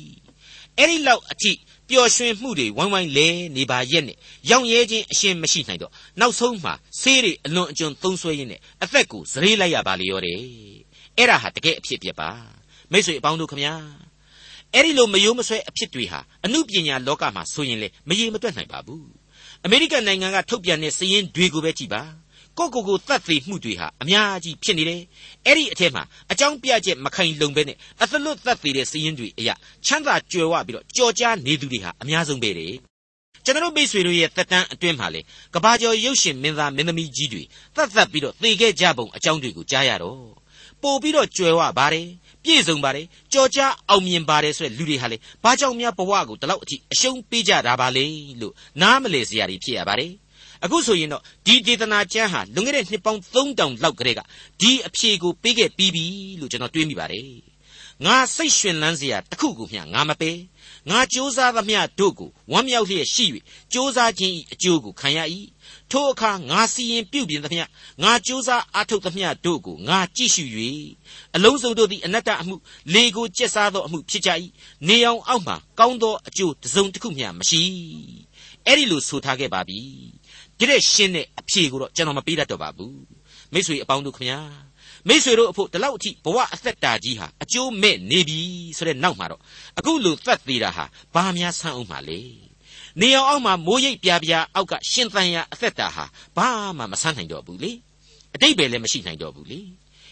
[0.77, 1.51] အဲ့ဒီလောက်အထိ
[1.89, 4.17] ပျော်ရွှင်မှုတွေဝိုင်းဝိုင်းလဲနေပါရဲ့နဲ့
[4.49, 10.37] ရောင်ရဲခြင်းအရှင်းမရှိနိုင်တော့နောက်ဆုံးမှာဆေးတွေအလွန်အကျွံသုံးဆွဲရင်းနဲ့အသက်ကိုစရေးလိုက်ရပါလေရောတဲ့
[11.17, 12.29] အဲ့ဒါဟာတကယ်အဖြစ်အပျက်ပါ
[12.91, 13.73] မိတ်ဆွေအပေါင်းတို့ခမညာ
[14.73, 19.07] အဲ့ဒီလိုမယိုးမဆွဲအဖြစ်တွေဟာအမှုပညာလောကမှာဆိုရင်လေမရေမတွက်နိုင်ပါဘူး
[19.65, 22.01] အမေရိကန်နိုင်ငံကထုတ်ပြန်တဲ့စည်ရင်းတွေကိုပဲကြည့်ပါ
[22.57, 25.01] ကိုကိုကိုတတ်သိမှုတွေဟာအများကြီးဖြစ်နေတယ်
[25.45, 29.53] အဲ့ဒီအထက်မှာအကြောင်းပြချက်မခိုင်လုံပဲနဲ့အသလွတ်တတ်သိတဲ့စည်ရင်းတွေအရာ
[29.85, 32.73] ချမ်းသာကြွယ်ဝပြီးတော့ကြော်ကြားနေသူတွေဟာအများဆုံးပဲတဲ့
[33.45, 35.21] ကျွန်တော်မိတ်ဆွေတို့ရဲ့သက်တမ်းအတွင်းမှာလေ
[35.53, 37.43] ကဘာကျော်ရုပ်ရှင်မင်းသားမင်းသမီးကြီးတွေ
[37.75, 40.21] တတ်သက်ပြီးတော့သိခဲ့ကြပုံအကြောင်းတွေကိုကြားရတော့
[40.81, 42.07] ပို့ပြီးတော့ကြွယ်ဝပါတယ်
[42.43, 48.05] ပြည့်စုံပါတယ်ကြော်ကြားအောင်မြင်ပါတယ်ဆိုတဲ့လူတွေဟာလေဘာကြောင့်များဘဝကိုဒီလောက်အထိအရှုံးပေးကြတာပါလေ
[48.41, 50.11] လို့နားမလည်စရာတွေဖြစ်ရပါတယ်
[50.63, 54.21] အခုဆိုရင်တော့ဒီဒေသနာကျမ်းဟာလွန်ခဲ့တဲ့နှစ်ပေါင်း3000လောက်ကတည်းက
[54.61, 56.05] ဒီအဖြေကိုပေးခဲ့ပြီးပြီ
[56.39, 57.57] လို့ကျွန်တော်တွေးမိပါတယ်
[58.05, 60.39] ငါစိတ်ရှင်လန်းစရာတခုကိုမျှငါမပေး
[60.89, 63.25] ငါကြိုးစားသမျှတို့ကိုဝမ်းမြောက်လျက်ရှိ၍
[63.73, 65.19] ကြိုးစားခြင်း၏အကျိုးကိုခံရ၏
[65.91, 67.63] ထိုအခါငါစီရင်ပြုပြင်သမျှ
[68.03, 70.43] ငါကြိုးစားအားထုတ်သမျှတို့ကိုငါကြည့်ရှု၍
[71.35, 72.55] အလုံးစုံတို့သည်အနတ္တအမှု
[72.93, 74.29] လေကိုကျက်စားသောအမှုဖြစ်ကြ၏
[74.87, 77.63] နေအောင်အောက်မှကောင်းသောအကျိုးတစ်စုံတစ်ခုမျှမရှိ
[78.65, 79.81] အဲ့ဒီလိုဆိုထားခဲ့ပါပြီ
[80.59, 82.99] ဒီတဲ့ရှင်းတဲ့အဖြေကိုတော့ကျွန်တော်မပေးတတ်တော့ပါဘူး
[83.53, 84.41] မိတ်ဆွေအပေါင်းတို့ခင်ဗျာ
[85.07, 88.41] မိษွေတို့အဖို့ဒီလောက်အထိဘဝအသက်တာကြီးဟာအကျိုးမဲ့နေပြီ
[88.77, 89.41] ဆိုတဲ့နောက်မှာတော့
[89.79, 92.21] အခုလိုသတ်သေးတာဟာဘာများဆန်းအောင်ပါလေ
[93.01, 96.05] နေအောင်အောက်မှာမိုးရိပ်ပြားပြားအောက်ကရှင်သန်ရာအသက်တာဟာ
[96.37, 97.71] ဘာမှမဆန်းနိုင်တော့ဘူးလေ
[98.35, 99.61] အတိတ်ပဲလည်းမရှိနိုင်တော့ဘူးလေ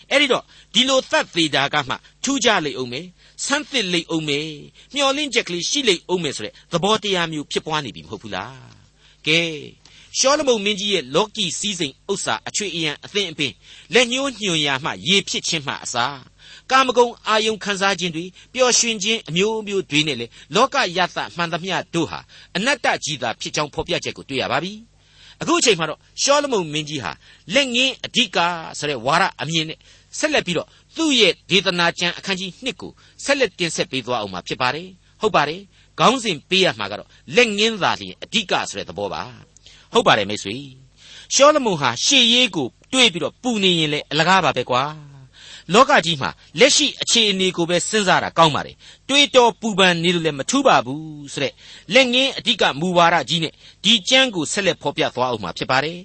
[0.09, 3.05] အဲ့ဒီတော့ဒီလိုသတ်သေးတာကမှထူးကြလိမ့်အောင်မယ်
[3.45, 4.49] ဆန်းသစ်လိမ့်အောင်မယ်
[4.95, 8.84] မျောလင့်ချက်ကလေးရှိလိမ့်အောင်မယ်ဆိုတဲ့သဘောတရားမျိုးဖြစ်ပွားနေပြီမဟုတ်ဘူးလား
[9.27, 9.41] ကဲ
[10.17, 13.53] ရှောလမုန်မင်းကြီးရဲ့လောကီစည်းစိမ်ဥစ္စာအချွေအယံအသင်အပင်
[13.93, 16.05] လက်ညှိုးညွှန်ရာမှရေဖြစ်ခြင်းမှအစာ
[16.71, 22.19] ကာမဂုဏ်အာယုံခံစားခြင်းတွေပျော်ရွှင်ခြင်းအမျိုးမျိုးတွေနဲ့လေလောကယသမှန်သမျှတို့ဟာ
[22.55, 24.73] အနတ္တကြီးသာဖြစ်ကြောင်းဖော်ပြချက်ကိုတွေ့ရပါပြီ
[25.41, 27.11] အခုအချိန်မှာတော့ရှောလမုန်မင်းကြီးဟာ
[27.53, 28.37] လက်ငင်းအဓိက
[28.79, 29.79] ဆိုတဲ့ဝါရအမြင်နဲ့
[30.19, 32.91] ဆက်လက်ပြီးတော့သူ့ရဲ့ဒေသနာကျမ်းအခန်းကြီး1ကို
[33.23, 34.87] ဆက်လက်တင်ဆက်ပေးသွားအောင်မှာဖြစ်ပါတယ်
[35.21, 35.61] ဟုတ်ပါတယ်
[35.99, 39.23] ခေါင်းစဉ်ပေးရမှာကတော့လက်ငင်းသာလျှင်အဓိကဆိုတဲ့သဘောပါ
[39.93, 40.55] ဟုတ်ပါတယ်မိတ်ဆွေ
[41.33, 44.83] ရှောလမုန်ဟာရှေ့ရေးကိုတွေးပြီးတော့ပူနေရင်လေအလကားပါပဲကွာ
[45.73, 46.29] လောကကြီးမှာ
[46.59, 48.75] လက်ရှိအခြေအနေကိုပဲစဉ်းစားတာကောင်းပါတယ်
[49.09, 51.53] တွေးတော်ပူပန်နေလို့လည်းမထူးပါဘူးဆိုတဲ့
[51.93, 53.53] လက်ငင်းအဓိကမူဝါဒကြီးနဲ့
[53.83, 55.97] ဒီကျမ်းကိုဆက်လက်ဖော်ပြသွားအောင်မှာဖြစ်ပါတယ်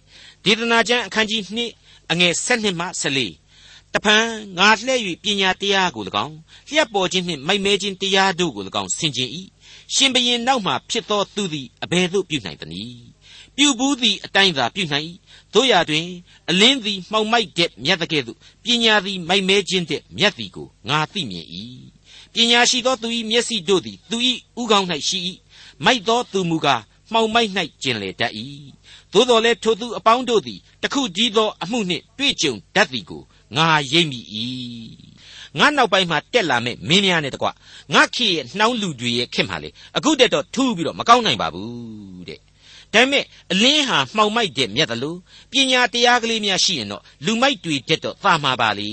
[0.44, 1.42] ဒေသနာကျမ်းအခန်းကြီး
[1.79, 4.24] 2အငယ်7မှ14တဖန်
[4.59, 6.37] ငါလှည့်၍ပညာတရားကို၎င်း
[6.68, 9.31] လျှက်ပေါ်ခြင်းနှင့်မိုက်မဲခြင်းတရားတို့ကို၎င်းဆင်ခြင်၏
[9.94, 13.03] ရှင်ဘရင်နောက်မှဖြစ်သောသူသည်အဘယ်သို့ပြုနိုင်သနည်း
[13.57, 15.07] ပြုဘူးသည်အတိုင်းသာပြုနိုင်၏
[15.55, 16.07] တို့ရတွင်
[16.50, 21.46] အလင်းသည်မှောင်မိုက်တဲ့မြတ်တကဲ့သို့ပညာသည်မိုက်မဲခြင်းတဲ့မြတ်သည်ကိုငါသိမြင်၏
[22.35, 24.16] ပညာရှိသောသူ၏မျက်စိတို့သည်သူ၏
[24.61, 25.18] ဥကောင်း၌ရှိ၏
[25.85, 27.50] မိုက်သောသူမူကားမှောင်မိုက်၌
[27.83, 28.33] ကျင်လေတတ်၏
[29.12, 33.22] သို့တော်လည်းထိုသူအပေါင်းတို့သည်တခုတည်းသောအမှုနှင့်တွေ့ကြုံတတ်သည်ကို
[33.57, 34.20] ငါရိပ်မိ၏
[35.59, 37.49] ငါနောက်ပိုင်းမှာတက်လာမဲ့မင်းများနဲ့တကွ
[37.95, 42.41] ငါခေရဲ့နှောင်းလူတွေရဲ့ခင်မှာလေအခုတက်တော့ထူးပြီးတော့မကောင်းနိုင်ပါဘူးတဲ့
[42.95, 45.19] ဒါပေမဲ့အလင်းဟာမှောင်မိုက်တဲ့မြတ်တယ်လို့
[45.51, 48.91] ပညာတရားကလေးများရှိရင်တော့လူမိုက်တွေတက်တော့သာမှာပါလေ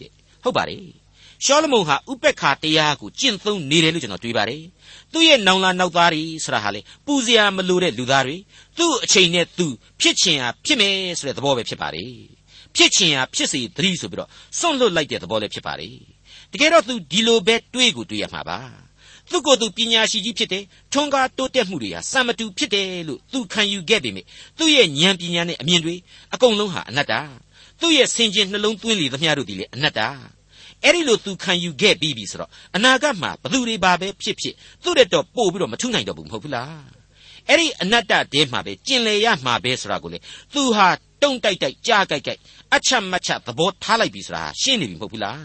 [0.00, 0.10] တဲ့
[0.42, 0.80] ဟုတ်ပါတယ်
[1.44, 4.62] ရှောလမုန်ဟာဥပက္ခတရားကိုကျင့်သုံးနေတယ်လို့ကျွန်တော်တွေးပါတယ်
[5.12, 8.36] သူ့ရဲ့နောင်လာနောက်သားတွေဆိုတာဟာလေပူစရာမလိုတဲ့လူသားတွေ
[8.78, 9.66] သူ့အချိန်နဲ့သူ
[10.00, 12.35] ဖြစ်ချင်ဟာဖြစ်မယ်ဆိုတဲ့သဘောပဲဖြစ်ပါတယ်
[12.76, 15.96] ဖြစ်ချင်ဟာဖြစ်စေသတိဆိုပြီးတော့စွန့်လွတ်လိုက်တဲ့သဘောလည်းဖြစ်ပါတယ်
[16.52, 18.58] တကယ်တော့သူဒီလိုပဲတွေးကိုတွေးရမှာပါ
[19.30, 24.26] သူကိုယ်သူပညာရှိကြီးဖြစ်တယ်ထွန်းကားတိုးတက်မှုတွေဟာစံမတူဖြစ်တယ်လို့သူခံယူခဲ့ပေမယ့်
[24.58, 25.94] သူ့ရဲ့ဉာဏ်ပညာနဲ့အမြင်တွေ
[26.34, 27.14] အကုန်လုံးဟာအနတ္တ
[27.80, 30.00] သူ့ရဲ့ဆင်ခြင်နှလုံးသွင်းလေသမျှတို့ဒီလေအနတ္တ
[30.84, 36.84] အဲ့ဒီလိုသူခံယူခဲ့ပြီးပြီဆိုတော့အနာဂတ်မှာဘသူတွေပါပဲဖြစ်ဖြစ်သူ့တဲ့တော့ပို့ပြီးတော့မထုနိုင်တော့ဘူးမဟုတ်ဘူးလား
[37.48, 40.18] အဲ့ဒီအနတ္တတဲမှာပဲကျင်လေရမှာပဲဆိုတာကိုလေ
[40.54, 40.88] သူဟာ
[41.22, 42.40] တုံတိုက်တိုက်ကြားကြိုက်ကြိုက်
[42.74, 45.40] အချက်မချက်သဘောထားလိုက်ပြီဆိုတာရှင်းနေပြီမဟုတ်ဘူးလား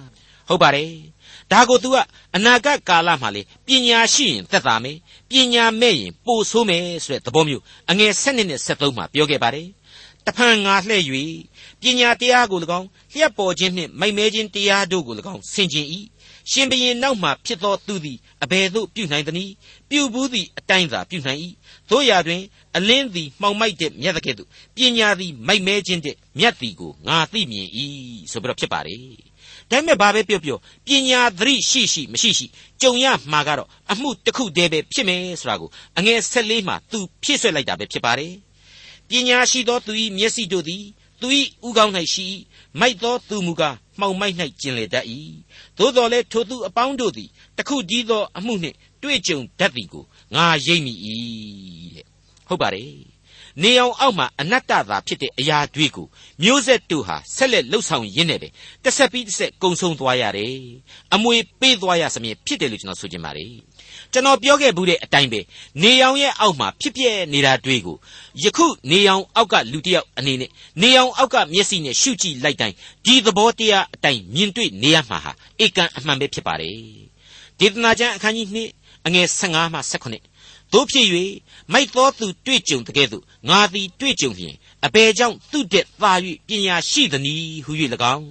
[0.48, 0.92] ဟုတ်ပါတယ်
[1.52, 1.96] ဒါကို तू က
[2.36, 4.98] အနာဂတ်ကာလမှာလေပညာရှိရင်သက်သာမယ်
[5.30, 9.68] ပညာမဲ့ရင်ပိုဆိုးမယ်ဆိုတဲ့သဘောမျိုးအငယ်7နဲ့73မှာပြောခဲ့ပါတယ်
[10.26, 11.02] တဖန်ငါလှဲ့၍
[11.82, 15.88] ပပညာတရားကို၎င်းလျှက်ပေါ်ခြင်းနှင့်မိုက်မဲခြင်းတရားတို့ကို၎င်းဆင်ခြင်၏
[16.50, 19.54] ရှင်ဘရင်နောက်မှဖြစ်သောသူသည်အဘယ်သို့ပြုနိုင်သနည်း
[19.90, 21.40] ပြုဘူးသည့်အတိုင်းသာပြုနိုင်၏
[21.90, 22.42] တို့ရာတွင်
[22.76, 27.68] အလင်းသည်မှောင်မိုက်တဲ့မြတ်တဲ့ကဲ့သို့ပညာသည်မိုက်မဲခြင်းတဲ့မြတ်သည်ကိုငါသိမြင်၏
[28.32, 28.98] ဆိုပြီးတော့ဖြစ်ပါလေ
[29.72, 32.46] ဒါပေမဲ့ဘာပဲပြောပြောပညာသတိရှိရှိမရှိရှိ
[32.82, 38.34] ကြုံရမှာကတော့အမှုတစ်ခုတည်းပဲဖြစ်မယ်ဆိုတာကိုအငယ်၁၄မှာသူဖြည့်ဆွက်လိုက်တာပဲဖြစ်ပါတယ်
[39.10, 40.84] ပညာရှိသောသူ၏မျက်စိတို့သည်
[41.22, 41.28] သူ၏
[41.68, 42.28] ဥကောင်း၌ရှိ
[42.80, 45.06] မိုက်သောသူမူကားမှောင်မိုက်၌ကျင်လေတတ်၏
[45.78, 50.04] သို့တော်လည်းထိုသူအပေါင်းတို့သည်တခုတည်းသောအမှုနှင့်တွေ့ကြုံတတ်သည်ကို
[50.36, 50.94] ငါရိပ်မိ၏
[51.96, 52.06] တဲ့
[52.48, 53.11] ဟုတ်ပါတယ်
[53.64, 56.08] နေအောင်အောက်မှာအနတ္တသာဖြစ်တဲ့အရာတွေကို
[56.44, 58.48] မျိုးဆက်တို့ဟာဆက်လက်လှုပ်ဆောင်ရင်းနဲ့ပဲ
[58.84, 60.56] တစ်ဆက်ပြီးတစ်ဆက်ကုံဆုံးသွားရတယ်
[61.14, 63.54] အမွေပေးသွားရစမြဲဖြစ်တယ်လို့ကျွန်တော်ဆိုချင်ပါတယ်
[64.12, 65.40] ကျွန်တော်ပြောခဲ့ဘူးတဲ့အတိုင်းပဲ
[65.84, 67.98] နေအောင်ရဲ့အောက်မှာဖြစ်ပြနေတာတွေ့ကို
[68.44, 70.50] ယခုနေအောင်အောက်ကလူတစ်ယောက်အနေနဲ့
[70.82, 75.32] နေအောင်အောက်ကမျက်စိနဲ့ရှုကြည့်လိုက်တိုင်းဒီသဘောတရားအတိုင်းမြင်တွေ့နေရမှာဟာ
[75.64, 76.76] ဧကန်အမှန်ပဲဖြစ်ပါတယ်
[77.60, 80.31] ဒေသနာကျမ်းအခန်းကြီး2အငယ်15မှ18
[80.74, 81.08] တို့ဖြစ်၍
[81.74, 84.56] မိုက်သောသူတွေ့ကြုံတကဲ့သို့ငါသည်တွေ့ကြုံလျင်
[84.86, 86.14] အဘယ်ကြောင့်သူ့တဲ့သာ၍
[86.48, 87.72] ပညာရှိသနည်းဟု၍၎
[88.16, 88.28] င်း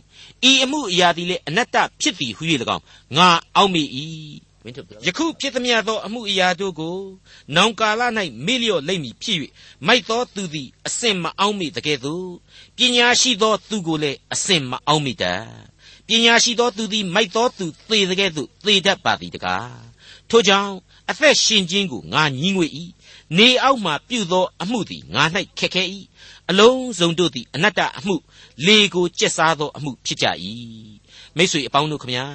[0.51, 2.43] ဤအမှုအရာသည်လည်းအနတ္တဖြစ်သည်ဟု၍၎
[2.77, 2.85] င်း
[3.17, 3.83] ငါအောက်မေ၏
[5.07, 6.99] ယခုဖြစ်သမျှသောအမှုအရာတို့ကို
[7.57, 8.03] နောင်ကာလ၌
[8.47, 9.39] မေ့လျော့လိမ့်မည်ဖြစ်၍
[9.87, 12.27] မိုက်သောသူသည်အစင်မအောင်မိတကဲ့သို့
[12.77, 15.45] ပညာရှိသောသူကိုလည်းအစင်မအောင်မိတတ်
[16.07, 19.81] ပညာရှိသောသူသည်မိုက်သောသူသေတကဲ့သို့သေတတ်ပါသည်တကား
[20.31, 20.73] ထို့ကြောင့်
[21.11, 22.67] အသက်ရှင်ခြင်းကိုငါညှင်းငွေ၏
[23.39, 25.23] နေအောက်မှပြုသောအမှုသည်ငါ၌
[25.59, 25.83] ခက်ခဲ၏
[26.51, 28.17] အလုံးစုံတို့သည်အနတ္တအမှု
[28.67, 30.27] လေကိုကျက်စားသောအမှုဖြစ်ကြ၏
[31.37, 32.27] မိတ်ဆွေအပေါင်းတို့ခမညာ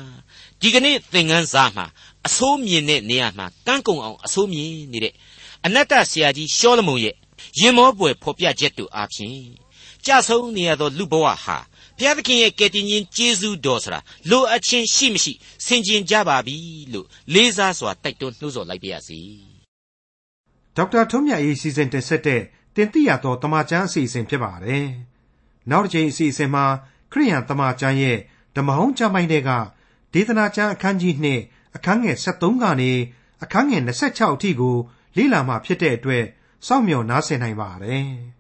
[0.62, 1.86] ဒီကနေ့သင်ခန်းစာမှာ
[2.28, 5.14] အဆိုးမြင်တဲ့နေရာမှာကန်းကုံအောင်အဆိုးမြင်နေတဲ့
[5.66, 7.16] အနတ္တဆရာကြီးရှောလမုန်ရဲ့
[7.60, 9.40] ရင်မောပွေဖော်ပြချက်တို့အားဖြင့်
[10.06, 11.58] ကြဆုံးနေရသောလူဘဝဟာ
[11.98, 15.34] ဘုရားသခင်ရဲ့ကယ်တင်ရှင်ကျေးဇူးတော်ဆိုတာလိုအပ်ခြင်းရှိမရှိ
[15.66, 16.58] ဆင်ခြင်ကြပါပြီ
[16.94, 19.20] လို့လေးစားစွာတိုက်တွန်းနှိုးဆော်လိုက်ပါရစေ
[20.76, 22.42] ဒေါက်တာထွန်းမြတ်ရေးစီစဉ်တင်ဆက်တဲ့
[22.76, 24.86] တင်ပြရသောတမချန်းအစီအစဉ်ဖြစ်ပါတယ်
[25.72, 26.66] နောက်တစ်ချိန်အစီအစဉ်မှာ
[27.12, 28.18] ခရိယန်တမချန်းရဲ့
[28.56, 29.52] ဓမ္မဟောင်းကျမ်းပိုင်းတွေက
[30.14, 31.14] ဒေသနာကျမ်းအခန်းကြီး
[31.46, 32.92] 2အခန်းငယ်73ကနေ
[33.44, 34.76] အခန်းငယ်26အထိကို
[35.18, 36.26] လေ့လာမှဖြစ်တဲ့အတွက်
[36.68, 38.08] စောင့်မျှော်နားဆင်နိုင်ပါတယ်။